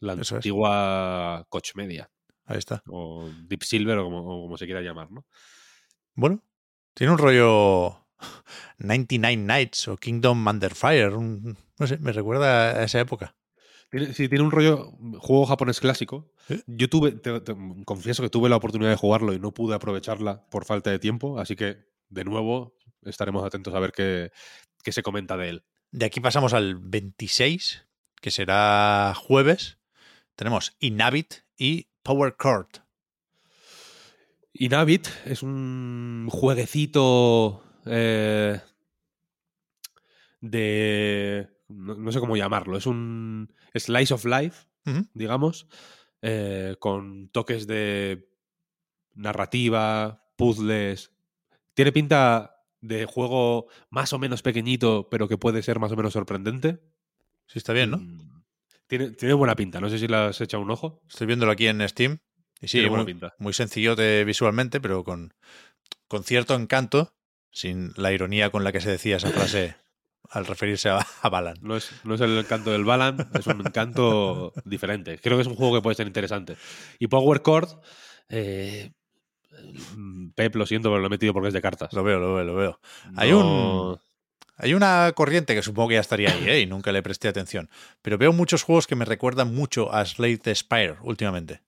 la 0.00 0.14
Eso 0.14 0.20
es. 0.22 0.32
antigua 0.36 1.46
Coach 1.48 1.72
Media, 1.74 2.10
Ahí 2.46 2.58
está. 2.58 2.82
o 2.88 3.28
Deep 3.44 3.62
Silver, 3.62 3.98
o 3.98 4.04
como, 4.04 4.18
o 4.20 4.42
como 4.42 4.56
se 4.56 4.64
quiera 4.66 4.80
llamar, 4.82 5.10
¿no? 5.10 5.26
Bueno, 6.14 6.42
tiene 6.94 7.12
un 7.12 7.18
rollo 7.18 8.06
99 8.78 9.36
Nights 9.36 9.88
o 9.88 9.96
Kingdom 9.96 10.46
Under 10.46 10.74
Fire. 10.74 11.14
un- 11.14 11.56
no 11.80 11.86
sé, 11.88 11.98
me 11.98 12.12
recuerda 12.12 12.78
a 12.80 12.84
esa 12.84 13.00
época. 13.00 13.34
Tiene, 13.90 14.12
sí, 14.14 14.28
tiene 14.28 14.44
un 14.44 14.52
rollo 14.52 14.92
juego 15.18 15.46
japonés 15.46 15.80
clásico. 15.80 16.32
¿Eh? 16.48 16.62
Yo 16.68 16.88
tuve, 16.88 17.10
te- 17.12 17.40
te- 17.40 17.56
confieso 17.84 18.22
que 18.22 18.30
tuve 18.30 18.48
la 18.48 18.54
oportunidad 18.56 18.90
de 18.90 18.96
jugarlo 18.96 19.32
y 19.32 19.40
no 19.40 19.52
pude 19.52 19.74
aprovecharla 19.74 20.46
por 20.48 20.64
falta 20.64 20.90
de 20.90 21.00
tiempo, 21.00 21.40
así 21.40 21.56
que 21.56 21.88
de 22.08 22.24
nuevo 22.24 22.76
estaremos 23.02 23.44
atentos 23.44 23.74
a 23.74 23.80
ver 23.80 23.90
qué, 23.92 24.30
qué 24.84 24.92
se 24.92 25.02
comenta 25.02 25.36
de 25.36 25.48
él. 25.48 25.64
De 25.90 26.06
aquí 26.06 26.20
pasamos 26.20 26.52
al 26.54 26.76
26, 26.76 27.84
que 28.20 28.30
será 28.30 29.12
jueves. 29.16 29.78
Tenemos 30.36 30.76
Inhabit 30.78 31.34
y 31.58 31.88
Power 32.04 32.36
Chord. 32.40 32.68
Inhabit 34.52 35.08
es 35.26 35.42
un 35.42 36.28
jueguecito 36.30 37.64
eh, 37.86 38.60
de... 40.40 41.48
No, 41.70 41.94
no 41.94 42.12
sé 42.12 42.20
cómo 42.20 42.36
llamarlo. 42.36 42.76
Es 42.76 42.86
un 42.86 43.52
slice 43.74 44.12
of 44.14 44.24
life, 44.24 44.66
digamos, 45.14 45.66
eh, 46.22 46.76
con 46.80 47.28
toques 47.28 47.66
de 47.66 48.28
narrativa, 49.14 50.24
puzzles. 50.36 51.12
Tiene 51.74 51.92
pinta 51.92 52.56
de 52.80 53.04
juego 53.04 53.66
más 53.90 54.12
o 54.12 54.18
menos 54.18 54.42
pequeñito, 54.42 55.08
pero 55.10 55.28
que 55.28 55.38
puede 55.38 55.62
ser 55.62 55.78
más 55.78 55.92
o 55.92 55.96
menos 55.96 56.12
sorprendente. 56.12 56.80
Sí, 57.46 57.58
está 57.58 57.72
bien, 57.72 57.90
¿no? 57.90 57.98
Mm, 57.98 58.42
Tiene, 58.86 59.10
tiene 59.10 59.34
buena 59.34 59.54
pinta. 59.54 59.80
No 59.80 59.88
sé 59.88 59.98
si 59.98 60.08
le 60.08 60.16
has 60.16 60.40
echado 60.40 60.62
un 60.62 60.70
ojo. 60.70 61.02
Estoy 61.08 61.26
viéndolo 61.26 61.52
aquí 61.52 61.66
en 61.66 61.86
Steam. 61.88 62.18
Y 62.60 62.68
sí, 62.68 62.78
Tiene 62.78 62.88
buena 62.88 63.04
muy, 63.04 63.12
pinta. 63.12 63.34
muy 63.38 63.52
sencillote 63.52 64.24
visualmente, 64.24 64.80
pero 64.80 65.02
con, 65.04 65.32
con 66.08 66.24
cierto 66.24 66.54
encanto, 66.54 67.14
sin 67.50 67.92
la 67.96 68.12
ironía 68.12 68.50
con 68.50 68.64
la 68.64 68.72
que 68.72 68.80
se 68.80 68.90
decía 68.90 69.16
esa 69.16 69.30
frase 69.30 69.76
al 70.30 70.46
referirse 70.46 70.88
a, 70.88 70.98
a 71.22 71.28
Balan. 71.28 71.56
No 71.60 71.76
es, 71.76 71.90
no 72.04 72.14
es 72.14 72.20
el 72.20 72.38
encanto 72.38 72.70
del 72.70 72.84
Balan, 72.84 73.28
es 73.38 73.46
un 73.46 73.60
encanto 73.66 74.52
diferente. 74.64 75.18
Creo 75.18 75.36
que 75.36 75.42
es 75.42 75.48
un 75.48 75.56
juego 75.56 75.74
que 75.76 75.82
puede 75.82 75.96
ser 75.96 76.06
interesante. 76.06 76.56
Y 76.98 77.06
Power 77.08 77.42
Chord, 77.42 77.68
eh, 78.28 78.92
Pep, 80.34 80.54
lo 80.56 80.66
siento, 80.66 80.88
pero 80.90 81.00
lo 81.00 81.06
he 81.06 81.10
metido 81.10 81.32
porque 81.32 81.48
es 81.48 81.54
de 81.54 81.60
cartas. 81.60 81.92
Lo 81.92 82.02
veo, 82.02 82.18
lo 82.18 82.34
veo, 82.34 82.44
lo 82.44 82.54
veo. 82.54 82.80
Hay 83.16 83.32
un- 83.32 83.98
Hay 84.62 84.74
una 84.74 85.10
corriente 85.14 85.54
que 85.54 85.62
supongo 85.62 85.88
que 85.88 85.94
ya 85.94 86.00
estaría 86.00 86.30
ahí, 86.30 86.46
¿eh? 86.48 86.60
y 86.60 86.66
nunca 86.66 86.92
le 86.92 87.02
presté 87.02 87.28
atención. 87.28 87.70
Pero 88.02 88.18
veo 88.18 88.30
muchos 88.34 88.62
juegos 88.62 88.86
que 88.86 88.94
me 88.94 89.06
recuerdan 89.06 89.54
mucho 89.54 89.90
a 89.90 90.04
Slay 90.04 90.36
the 90.36 90.54
Spire 90.54 90.96
últimamente. 91.02 91.62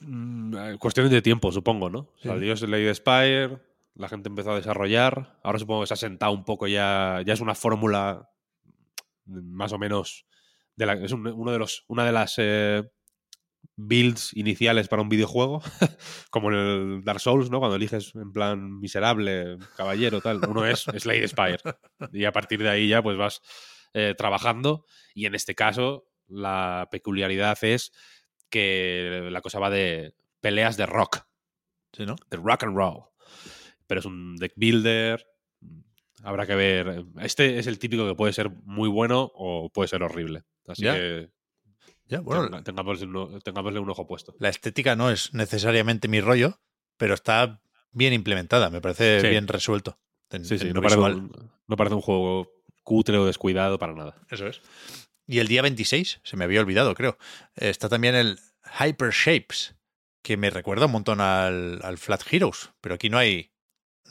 Mm, 0.00 0.56
eh, 0.56 0.76
Cuestiones 0.78 1.12
de 1.12 1.22
tiempo, 1.22 1.52
supongo, 1.52 1.88
¿no? 1.90 2.08
Sí. 2.20 2.28
Salió 2.28 2.56
Slade 2.56 2.94
Spire, 2.94 3.58
la 3.94 4.08
gente 4.08 4.28
empezó 4.28 4.52
a 4.52 4.56
desarrollar. 4.56 5.38
Ahora 5.42 5.58
supongo 5.58 5.82
que 5.82 5.86
se 5.88 5.94
ha 5.94 5.96
sentado 5.96 6.32
un 6.32 6.44
poco 6.44 6.66
ya. 6.66 7.20
Ya 7.26 7.34
es 7.34 7.40
una 7.40 7.54
fórmula 7.54 8.28
más 9.26 9.72
o 9.72 9.78
menos. 9.78 10.26
De 10.76 10.86
la, 10.86 10.94
es 10.94 11.12
un- 11.12 11.26
uno 11.26 11.52
de 11.52 11.58
los, 11.58 11.84
una 11.88 12.04
de 12.04 12.12
las 12.12 12.34
eh, 12.38 12.82
builds 13.76 14.34
iniciales 14.36 14.88
para 14.88 15.02
un 15.02 15.08
videojuego, 15.08 15.62
como 16.30 16.50
en 16.50 16.56
el 16.56 17.04
Dark 17.04 17.20
Souls, 17.20 17.50
¿no? 17.50 17.58
Cuando 17.58 17.76
eliges 17.76 18.14
en 18.14 18.32
plan 18.32 18.78
miserable, 18.80 19.58
caballero, 19.76 20.20
tal. 20.20 20.40
Uno 20.48 20.64
es 20.66 20.80
Slade 20.82 21.28
Spire. 21.28 21.60
Y 22.12 22.24
a 22.24 22.32
partir 22.32 22.62
de 22.62 22.70
ahí 22.70 22.88
ya 22.88 23.02
pues 23.02 23.16
vas 23.16 23.40
eh, 23.94 24.14
trabajando. 24.16 24.84
Y 25.14 25.26
en 25.26 25.34
este 25.34 25.54
caso, 25.54 26.04
la 26.28 26.88
peculiaridad 26.90 27.58
es 27.62 27.92
que 28.48 29.28
la 29.30 29.40
cosa 29.42 29.58
va 29.58 29.70
de 29.70 30.14
peleas 30.40 30.76
de 30.76 30.86
rock. 30.86 31.20
Sí, 31.92 32.06
¿no? 32.06 32.16
De 32.30 32.36
rock 32.38 32.64
and 32.64 32.76
roll. 32.76 33.04
Pero 33.86 34.00
es 34.00 34.06
un 34.06 34.36
deck 34.36 34.52
builder. 34.56 35.26
Habrá 36.22 36.46
que 36.46 36.54
ver. 36.54 37.04
Este 37.20 37.58
es 37.58 37.66
el 37.66 37.78
típico 37.78 38.06
que 38.06 38.14
puede 38.14 38.32
ser 38.32 38.50
muy 38.64 38.88
bueno 38.88 39.30
o 39.34 39.70
puede 39.70 39.88
ser 39.88 40.02
horrible. 40.02 40.42
Así 40.66 40.82
Ya. 40.84 40.94
que 40.94 41.30
Ya, 42.06 42.20
bueno, 42.20 42.44
tenga- 42.48 42.62
tengámosle, 42.62 43.06
un, 43.06 43.40
tengámosle 43.40 43.80
un 43.80 43.90
ojo 43.90 44.06
puesto. 44.06 44.34
la 44.38 44.48
estética 44.48 44.94
no 44.96 45.10
es 45.10 45.32
necesariamente 45.34 46.08
mi 46.08 46.20
rollo, 46.20 46.60
pero 46.96 47.14
está 47.14 47.60
bien 47.90 48.12
implementada, 48.12 48.70
me 48.70 48.80
parece 48.80 49.20
Sí. 49.20 49.28
bien 49.28 49.48
resuelto. 49.48 49.98
en- 50.30 50.44
Sí, 50.46 50.58
sí, 50.58 50.72
no 50.72 50.80
parece, 50.80 50.98
un, 50.98 51.50
no 51.66 51.76
parece 51.76 51.94
un 51.94 52.00
juego 52.00 52.50
cutre 52.82 53.18
o 53.18 53.26
descuidado 53.26 53.78
para 53.78 53.92
nada. 53.94 54.16
Eso 54.30 54.46
es. 54.46 54.62
Y 55.26 55.40
el 55.40 55.46
día 55.48 55.60
26, 55.62 56.20
se 56.24 56.36
me 56.38 56.44
había 56.44 56.60
olvidado, 56.60 56.94
creo, 56.94 57.18
está 57.54 57.88
también 57.90 58.14
el 58.14 58.38
Hyper 58.80 59.10
Shapes, 59.12 59.74
que 60.22 60.36
me 60.38 60.48
recuerda 60.50 60.86
un 60.86 60.92
montón 60.92 61.20
al, 61.20 61.80
al 61.82 61.98
Flat 61.98 62.22
Heroes, 62.30 62.70
pero 62.80 62.94
aquí 62.94 63.10
no 63.10 63.18
hay, 63.18 63.51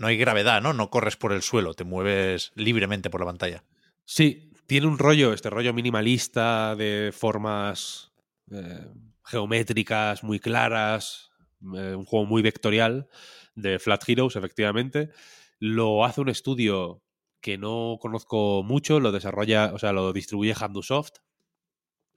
no 0.01 0.07
hay 0.07 0.17
gravedad, 0.17 0.61
¿no? 0.61 0.73
No 0.73 0.89
corres 0.89 1.15
por 1.15 1.31
el 1.31 1.43
suelo, 1.43 1.75
te 1.75 1.83
mueves 1.83 2.51
libremente 2.55 3.11
por 3.11 3.21
la 3.21 3.27
pantalla. 3.27 3.63
Sí, 4.03 4.51
tiene 4.65 4.87
un 4.87 4.97
rollo, 4.97 5.31
este 5.31 5.51
rollo 5.51 5.73
minimalista 5.73 6.75
de 6.75 7.13
formas 7.15 8.11
eh, 8.49 8.87
geométricas 9.23 10.23
muy 10.23 10.39
claras, 10.39 11.31
eh, 11.75 11.93
un 11.95 12.05
juego 12.05 12.25
muy 12.25 12.41
vectorial 12.41 13.09
de 13.53 13.77
Flat 13.77 14.03
Heroes, 14.09 14.35
efectivamente. 14.35 15.11
Lo 15.59 16.03
hace 16.03 16.19
un 16.19 16.29
estudio 16.29 17.03
que 17.39 17.59
no 17.59 17.99
conozco 18.01 18.63
mucho, 18.63 18.99
lo 18.99 19.11
desarrolla, 19.11 19.71
o 19.71 19.77
sea, 19.77 19.93
lo 19.93 20.13
distribuye 20.13 20.55
Handusoft. 20.59 21.19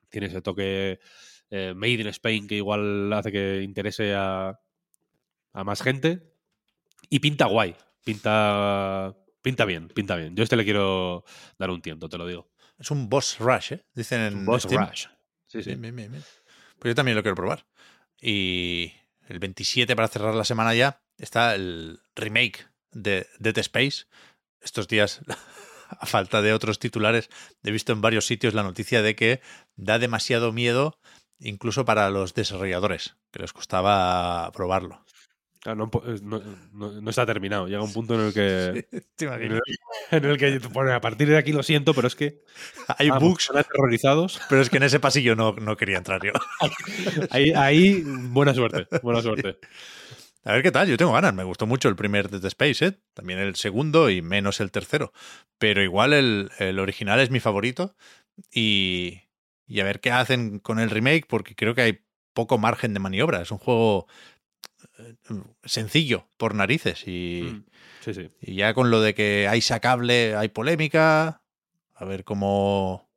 Tiene 0.08 0.28
ese 0.28 0.40
toque 0.40 1.00
eh, 1.50 1.74
Made 1.76 1.92
in 1.92 2.06
Spain 2.06 2.46
que 2.46 2.56
igual 2.56 3.12
hace 3.12 3.30
que 3.30 3.62
interese 3.62 4.14
a, 4.14 4.58
a 5.52 5.64
más 5.64 5.82
gente. 5.82 6.33
Y 7.10 7.20
pinta 7.20 7.46
guay, 7.46 7.76
pinta, 8.04 9.14
pinta 9.42 9.64
bien, 9.64 9.88
pinta 9.88 10.16
bien. 10.16 10.34
Yo 10.34 10.42
a 10.42 10.44
este 10.44 10.56
le 10.56 10.64
quiero 10.64 11.24
dar 11.58 11.70
un 11.70 11.82
tiento, 11.82 12.08
te 12.08 12.18
lo 12.18 12.26
digo. 12.26 12.50
Es 12.78 12.90
un 12.90 13.08
boss 13.08 13.38
rush, 13.38 13.72
¿eh? 13.72 13.84
Dicen 13.94 14.20
en 14.20 14.44
Boss 14.44 14.64
Steam. 14.64 14.86
Rush. 14.86 15.06
Sí, 15.46 15.62
sí. 15.62 15.70
Bien, 15.70 15.82
bien, 15.82 15.96
bien, 15.96 16.12
bien. 16.12 16.24
Pues 16.78 16.90
yo 16.90 16.94
también 16.94 17.16
lo 17.16 17.22
quiero 17.22 17.36
probar. 17.36 17.66
Y 18.20 18.92
el 19.28 19.38
27, 19.38 19.94
para 19.94 20.08
cerrar 20.08 20.34
la 20.34 20.44
semana 20.44 20.74
ya, 20.74 21.02
está 21.18 21.54
el 21.54 22.00
remake 22.14 22.66
de 22.90 23.28
Dead 23.38 23.58
Space. 23.58 24.06
Estos 24.60 24.88
días, 24.88 25.20
a 25.88 26.06
falta 26.06 26.42
de 26.42 26.52
otros 26.52 26.78
titulares, 26.78 27.28
he 27.62 27.70
visto 27.70 27.92
en 27.92 28.00
varios 28.00 28.26
sitios 28.26 28.54
la 28.54 28.62
noticia 28.62 29.02
de 29.02 29.14
que 29.14 29.40
da 29.76 29.98
demasiado 29.98 30.52
miedo 30.52 30.98
incluso 31.38 31.84
para 31.84 32.10
los 32.10 32.34
desarrolladores, 32.34 33.16
que 33.30 33.40
les 33.40 33.52
costaba 33.52 34.50
probarlo. 34.52 35.03
Ah, 35.66 35.74
no, 35.74 35.90
po- 35.90 36.02
no- 36.22 36.42
no- 36.72 37.00
no 37.00 37.10
está 37.10 37.24
terminado. 37.24 37.66
Llega 37.66 37.82
un 37.82 37.92
punto 37.92 38.14
en 38.14 38.20
el 38.26 38.34
que. 38.34 38.86
¿Te 39.16 39.24
En 39.24 39.52
el, 39.52 39.60
en 40.10 40.24
el 40.24 40.36
que 40.38 40.60
a 40.92 41.00
partir 41.00 41.28
de 41.28 41.38
aquí 41.38 41.52
lo 41.52 41.62
siento, 41.62 41.94
pero 41.94 42.06
es 42.06 42.14
que. 42.14 42.42
Hay 42.98 43.08
vamos, 43.08 43.30
bugs, 43.30 43.50
aterrorizados. 43.50 44.40
pero 44.48 44.60
es 44.60 44.68
que 44.68 44.76
en 44.76 44.82
ese 44.82 45.00
pasillo 45.00 45.34
no, 45.36 45.52
no 45.54 45.76
quería 45.76 45.96
entrar 45.98 46.20
yo. 46.22 46.32
Ahí, 47.30 47.52
ahí, 47.54 48.02
buena 48.04 48.52
suerte. 48.54 48.86
Buena 49.02 49.22
suerte. 49.22 49.58
A 50.44 50.52
ver 50.52 50.62
qué 50.62 50.70
tal, 50.70 50.86
yo 50.88 50.98
tengo 50.98 51.12
ganas. 51.12 51.32
Me 51.34 51.44
gustó 51.44 51.66
mucho 51.66 51.88
el 51.88 51.96
primer 51.96 52.28
Dead 52.28 52.44
Space, 52.44 52.84
¿eh? 52.86 52.98
también 53.14 53.38
el 53.38 53.54
segundo 53.56 54.10
y 54.10 54.20
menos 54.20 54.60
el 54.60 54.70
tercero. 54.70 55.12
Pero 55.58 55.82
igual 55.82 56.12
el, 56.12 56.50
el 56.58 56.78
original 56.78 57.20
es 57.20 57.30
mi 57.30 57.40
favorito. 57.40 57.96
Y, 58.52 59.22
y 59.66 59.80
a 59.80 59.84
ver 59.84 60.00
qué 60.00 60.10
hacen 60.10 60.58
con 60.58 60.78
el 60.78 60.90
remake, 60.90 61.26
porque 61.26 61.54
creo 61.54 61.74
que 61.74 61.82
hay 61.82 62.00
poco 62.34 62.58
margen 62.58 62.92
de 62.92 63.00
maniobra. 63.00 63.40
Es 63.42 63.50
un 63.50 63.58
juego 63.58 64.06
sencillo, 65.64 66.26
por 66.36 66.54
narices. 66.54 67.06
Y, 67.06 67.42
Mm, 67.44 67.64
Sí, 68.00 68.14
sí. 68.14 68.30
y 68.40 68.54
ya 68.56 68.74
con 68.74 68.90
lo 68.90 69.00
de 69.00 69.14
que 69.14 69.48
hay 69.48 69.60
sacable, 69.60 70.36
hay 70.36 70.48
polémica. 70.48 71.42
A 71.94 72.04
ver 72.04 72.24
cómo, 72.24 73.08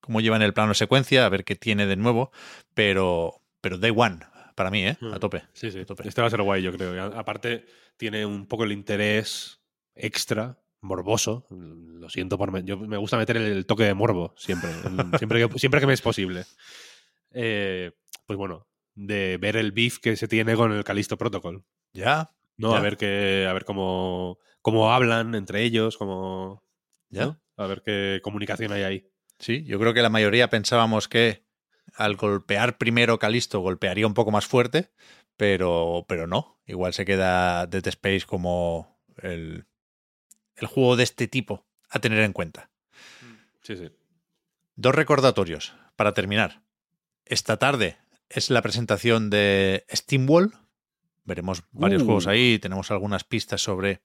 cómo 0.00 0.20
llevan 0.20 0.42
el 0.42 0.52
plano 0.52 0.74
secuencia, 0.74 1.24
a 1.24 1.28
ver 1.28 1.44
qué 1.44 1.54
tiene 1.56 1.86
de 1.86 1.96
nuevo. 1.96 2.30
Pero, 2.74 3.40
pero 3.60 3.78
Day 3.78 3.92
One, 3.96 4.20
para 4.54 4.70
mí, 4.70 4.84
¿eh? 4.86 4.96
A 5.00 5.16
Mm. 5.16 5.20
tope. 5.20 5.42
Sí, 5.52 5.70
sí. 5.70 5.80
a 5.80 5.84
tope. 5.86 6.06
Este 6.08 6.20
va 6.20 6.26
a 6.26 6.30
ser 6.30 6.42
guay, 6.42 6.62
yo 6.62 6.72
creo. 6.72 7.00
A- 7.02 7.18
aparte, 7.18 7.64
tiene 7.96 8.26
un 8.26 8.46
poco 8.46 8.64
el 8.64 8.72
interés 8.72 9.60
extra, 9.94 10.58
morboso. 10.80 11.46
Lo 11.50 12.08
siento 12.10 12.36
por. 12.36 12.52
me- 12.52 12.62
Yo 12.64 12.76
me 12.78 12.96
gusta 12.98 13.16
meter 13.16 13.36
el, 13.38 13.44
el 13.44 13.66
toque 13.66 13.84
de 13.84 13.94
morbo 13.94 14.34
siempre. 14.36 14.70
siempre, 15.18 15.48
que, 15.48 15.58
siempre 15.58 15.80
que 15.80 15.86
me 15.86 15.94
es 15.94 16.02
posible. 16.02 16.44
Eh, 17.32 17.92
pues 18.26 18.36
bueno, 18.36 18.66
de 18.96 19.36
ver 19.38 19.56
el 19.56 19.70
beef 19.70 19.98
que 19.98 20.16
se 20.16 20.26
tiene 20.26 20.56
con 20.56 20.72
el 20.72 20.82
Calisto 20.82 21.16
Protocol. 21.16 21.64
Ya, 21.92 22.30
¿no? 22.56 22.72
Ya. 22.72 22.78
A 22.78 22.80
ver 22.80 22.96
que, 22.96 23.46
a 23.48 23.52
ver 23.52 23.64
cómo, 23.64 24.38
cómo 24.62 24.92
hablan 24.92 25.34
entre 25.36 25.62
ellos, 25.62 25.96
cómo. 25.96 26.64
ya. 27.10 27.26
¿no? 27.26 27.40
A 27.56 27.66
ver 27.66 27.82
qué 27.82 28.20
comunicación 28.22 28.72
hay 28.72 28.82
ahí. 28.82 29.10
Sí, 29.38 29.64
yo 29.64 29.78
creo 29.78 29.94
que 29.94 30.02
la 30.02 30.10
mayoría 30.10 30.50
pensábamos 30.50 31.08
que 31.08 31.44
al 31.94 32.16
golpear 32.16 32.76
primero 32.76 33.18
Calisto 33.18 33.60
golpearía 33.60 34.06
un 34.06 34.14
poco 34.14 34.30
más 34.30 34.46
fuerte, 34.46 34.90
pero, 35.36 36.04
pero 36.08 36.26
no. 36.26 36.58
Igual 36.66 36.92
se 36.92 37.04
queda 37.04 37.66
Dead 37.66 37.86
Space 37.86 38.26
como 38.26 38.98
el, 39.22 39.66
el 40.56 40.66
juego 40.66 40.96
de 40.96 41.04
este 41.04 41.28
tipo 41.28 41.66
a 41.88 41.98
tener 41.98 42.20
en 42.20 42.32
cuenta. 42.32 42.70
Sí, 43.62 43.76
sí. 43.76 43.90
Dos 44.74 44.94
recordatorios 44.94 45.74
para 45.96 46.12
terminar. 46.12 46.62
Esta 47.24 47.56
tarde 47.56 47.96
es 48.28 48.50
la 48.50 48.62
presentación 48.62 49.30
de 49.30 49.84
SteamWall. 49.94 50.52
Veremos 51.24 51.64
varios 51.72 52.02
Uh. 52.02 52.06
juegos 52.06 52.26
ahí, 52.26 52.58
tenemos 52.58 52.90
algunas 52.90 53.24
pistas 53.24 53.60
sobre 53.62 54.02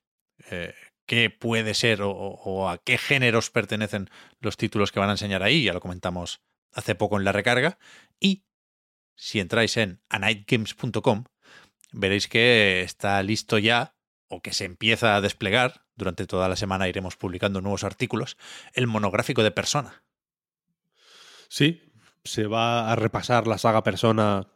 eh, 0.49 0.73
qué 1.05 1.29
puede 1.29 1.73
ser 1.73 2.01
o, 2.01 2.09
o- 2.11 2.41
o 2.43 2.69
a 2.69 2.77
qué 2.79 2.97
géneros 2.97 3.49
pertenecen 3.49 4.09
los 4.39 4.57
títulos 4.57 4.91
que 4.91 4.99
van 4.99 5.09
a 5.09 5.13
enseñar 5.13 5.43
ahí. 5.43 5.63
Ya 5.63 5.73
lo 5.73 5.81
comentamos 5.81 6.41
hace 6.71 6.95
poco 6.95 7.17
en 7.17 7.25
la 7.25 7.31
recarga. 7.31 7.77
Y 8.19 8.43
si 9.15 9.39
entráis 9.39 9.77
en 9.77 10.01
anightgames.com, 10.09 11.25
veréis 11.91 12.27
que 12.27 12.81
está 12.81 13.21
listo 13.21 13.57
ya 13.59 13.95
o 14.27 14.41
que 14.41 14.53
se 14.53 14.65
empieza 14.65 15.15
a 15.15 15.21
desplegar. 15.21 15.85
Durante 15.95 16.25
toda 16.25 16.49
la 16.49 16.55
semana 16.55 16.87
iremos 16.87 17.17
publicando 17.17 17.61
nuevos 17.61 17.83
artículos. 17.83 18.37
El 18.73 18.87
monográfico 18.87 19.43
de 19.43 19.51
persona. 19.51 20.03
Sí, 21.49 21.81
se 22.23 22.47
va 22.47 22.91
a 22.91 22.95
repasar 22.95 23.47
la 23.47 23.57
saga 23.57 23.83
Persona 23.83 24.47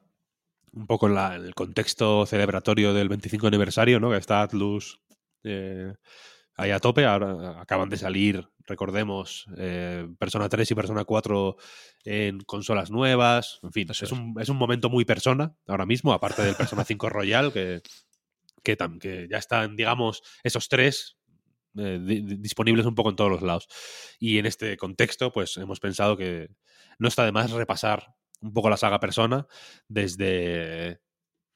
un 0.73 0.88
poco 0.88 1.08
en, 1.08 1.15
la- 1.15 1.36
en 1.36 1.45
el 1.45 1.56
contexto 1.56 2.25
celebratorio 2.25 2.93
del 2.93 3.10
25 3.10 3.47
aniversario, 3.47 3.99
¿no? 3.99 4.12
Que 4.12 4.17
está 4.17 4.41
Atlus 4.41 4.99
eh, 5.43 5.93
ahí 6.56 6.71
a 6.71 6.80
tope. 6.80 7.06
Ahora 7.06 7.62
acaban 7.62 7.89
de 7.89 7.97
salir, 7.97 8.47
recordemos, 8.67 9.45
eh, 9.58 10.08
Persona 10.19 10.49
3 10.49 10.69
y 10.71 10.75
Persona 10.75 11.06
4 11.06 11.56
en 12.04 12.39
consolas 12.41 12.91
nuevas. 12.91 13.60
En 13.63 13.71
fin, 13.71 13.88
es 13.89 14.04
es. 14.04 14.12
un, 14.12 14.36
es 14.39 14.49
un 14.49 14.58
momento 14.58 14.89
muy 14.89 15.06
Persona 15.06 15.56
ahora 15.67 15.86
mismo, 15.86 16.12
aparte 16.13 16.41
del 16.43 16.56
Persona 16.56 16.84
5 16.84 17.10
Royal, 17.10 17.54
que, 17.54 17.82
que, 18.63 18.78
tam- 18.78 18.99
que 18.99 19.28
ya 19.32 19.38
están, 19.38 19.75
digamos, 19.75 20.21
esos 20.43 20.67
tres 20.67 21.17
eh, 21.77 21.99
di- 22.01 22.21
di- 22.21 22.35
disponibles 22.38 22.85
un 22.85 22.95
poco 22.95 23.09
en 23.09 23.15
todos 23.15 23.31
los 23.31 23.41
lados. 23.41 23.67
Y 24.19 24.38
en 24.39 24.45
este 24.45 24.77
contexto, 24.77 25.31
pues 25.31 25.57
hemos 25.57 25.79
pensado 25.79 26.17
que 26.17 26.49
no 26.99 27.07
está 27.07 27.25
de 27.25 27.31
más 27.31 27.51
repasar 27.51 28.15
un 28.41 28.53
poco 28.53 28.69
la 28.69 28.77
saga 28.77 28.99
Persona 28.99 29.47
desde 29.88 30.99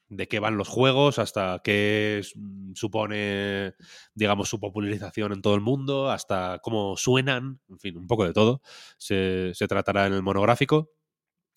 de 0.08 0.26
qué 0.26 0.40
van 0.40 0.56
los 0.56 0.68
juegos 0.68 1.20
hasta 1.20 1.60
qué 1.62 2.22
mm, 2.34 2.72
supone, 2.74 3.74
digamos, 4.14 4.48
su 4.48 4.58
popularización 4.58 5.32
en 5.32 5.40
todo 5.42 5.54
el 5.54 5.60
mundo, 5.60 6.10
hasta 6.10 6.58
cómo 6.62 6.96
suenan, 6.96 7.60
en 7.68 7.78
fin, 7.78 7.96
un 7.96 8.08
poco 8.08 8.24
de 8.24 8.32
todo. 8.32 8.60
Se, 8.98 9.52
se 9.54 9.68
tratará 9.68 10.06
en 10.06 10.14
el 10.14 10.22
monográfico. 10.22 10.90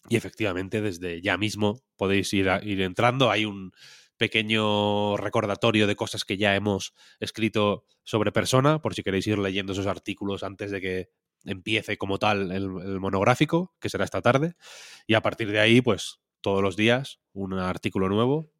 Y 0.10 0.18
efectivamente, 0.18 0.82
desde 0.82 1.22
ya 1.22 1.38
mismo 1.38 1.82
podéis 1.96 2.34
ir, 2.34 2.50
ir 2.64 2.82
entrando. 2.82 3.32
Hay 3.32 3.46
un 3.46 3.72
pequeño 4.18 5.18
recordatorio 5.18 5.88
de 5.88 5.96
cosas 5.96 6.26
que 6.26 6.38
ya 6.38 6.56
hemos 6.56 6.94
escrito 7.20 7.86
sobre 8.04 8.32
persona, 8.32 8.82
por 8.82 8.94
si 8.94 9.04
queréis 9.04 9.28
ir 9.28 9.40
leyendo 9.40 9.74
esos 9.74 9.88
artículos 9.88 10.44
antes 10.44 10.72
de 10.72 10.82
que 10.82 11.10
empiece 11.46 11.98
como 11.98 12.20
tal 12.20 12.52
el, 12.52 12.70
monográfico, 12.70 13.74
que 13.80 13.90
será 13.90 14.06
esta 14.06 14.22
tarde. 14.22 14.56
Y 15.08 15.16
a 15.16 15.22
partir 15.22 15.52
de 15.52 15.60
ahí, 15.60 15.82
pues 15.82 16.20
todos 16.42 16.62
los 16.62 16.76
días 16.76 17.20
un 17.34 17.54
artículo 17.54 18.10
nuevo 18.10 18.52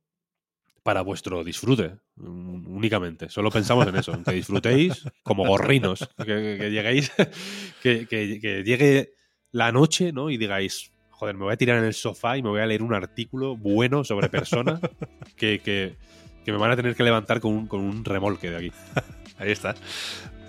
para 0.84 1.02
vuestro 1.02 1.44
disfrute, 1.44 1.98
únicamente. 2.18 3.30
Solo 3.30 3.52
pensamos 3.52 3.88
en 3.88 3.96
eso, 3.96 4.14
en 4.14 4.24
que 4.24 4.34
disfrutéis 4.34 5.06
como 5.24 5.46
gorrinos, 5.48 6.10
que, 6.26 6.70
lleguéis, 6.72 7.12
que 7.82 8.64
llegue 8.66 9.14
la 9.52 9.72
noche, 9.72 10.12
¿no? 10.12 10.30
Y 10.30 10.38
digáis, 10.38 10.93
joder, 11.24 11.38
me 11.38 11.46
voy 11.46 11.54
a 11.54 11.58
tirar 11.58 11.78
en 11.78 11.86
el 11.86 11.94
sofá 11.94 12.38
y 12.38 12.44
me 12.44 12.50
voy 12.50 12.60
a 12.60 12.66
leer 12.66 12.84
un 12.84 12.94
artículo 12.94 13.56
bueno 13.56 14.04
sobre 14.04 14.28
personas 14.28 14.82
que, 15.38 15.60
que, 15.60 15.96
que 16.44 16.52
me 16.52 16.58
van 16.58 16.72
a 16.72 16.76
tener 16.76 16.96
que 16.96 17.04
levantar 17.04 17.40
con 17.40 17.54
un, 17.54 17.68
con 17.68 17.80
un 17.80 18.04
remolque 18.04 18.50
de 18.50 18.58
aquí. 18.58 18.72
Ahí 19.40 19.52
está. 19.52 19.74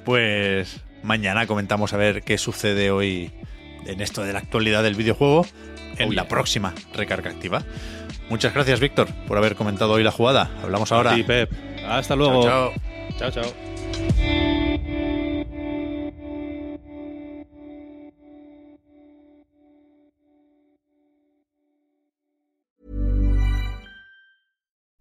Pues 0.05 0.81
mañana 1.05 1.47
comentamos 1.47 1.93
a 1.93 1.97
ver 1.97 2.23
qué 2.23 2.39
sucede 2.39 2.91
hoy 2.91 3.31
en 3.87 4.01
esto 4.01 4.25
de 4.25 4.33
la 4.33 4.41
actualidad 4.41 4.83
del 4.83 4.97
videojuego 4.97 5.47
en 5.97 6.17
la 6.17 6.27
próxima 6.27 6.75
recarga 6.93 7.31
activa. 7.31 7.63
Muchas 8.29 8.53
gracias, 8.53 8.81
Víctor, 8.81 9.07
por 9.29 9.39
haber 9.39 9.55
comentado 9.55 9.93
hoy 9.93 10.03
la 10.03 10.11
jugada. 10.11 10.51
Hablamos 10.61 10.91
ahora. 10.91 11.15
Sí, 11.15 11.23
Pep. 11.23 11.53
Hasta 11.87 12.17
luego. 12.17 12.43
Chao, 12.43 12.73
chao. 13.17 13.31
chao. 13.31 13.45
chao. 13.45 14.54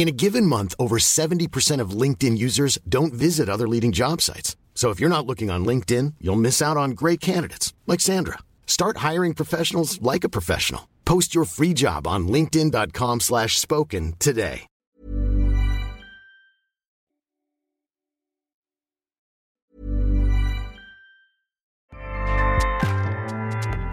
In 0.00 0.08
a 0.08 0.12
given 0.12 0.46
month, 0.46 0.74
over 0.78 0.96
70% 0.96 1.78
of 1.78 1.90
LinkedIn 1.90 2.38
users 2.38 2.78
don't 2.88 3.12
visit 3.12 3.50
other 3.50 3.68
leading 3.68 3.92
job 3.92 4.22
sites. 4.22 4.56
So 4.74 4.88
if 4.88 4.98
you're 4.98 5.10
not 5.10 5.26
looking 5.26 5.50
on 5.50 5.66
LinkedIn, 5.66 6.14
you'll 6.22 6.36
miss 6.36 6.62
out 6.62 6.78
on 6.78 6.92
great 6.92 7.20
candidates 7.20 7.74
like 7.86 8.00
Sandra. 8.00 8.38
Start 8.66 8.96
hiring 9.08 9.34
professionals 9.34 10.00
like 10.00 10.24
a 10.24 10.30
professional. 10.30 10.88
Post 11.04 11.34
your 11.34 11.44
free 11.44 11.74
job 11.74 12.06
on 12.06 12.28
linkedin.com/spoken 12.28 13.20
slash 13.20 13.58
spoken 13.58 14.14
today. 14.18 14.66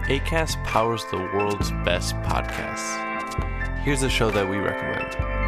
ACAST 0.08 0.56
powers 0.64 1.04
the 1.10 1.18
world's 1.18 1.70
best 1.84 2.14
podcasts. 2.24 2.96
Here's 3.82 4.02
a 4.02 4.08
show 4.08 4.30
that 4.30 4.48
we 4.48 4.56
recommend. 4.56 5.47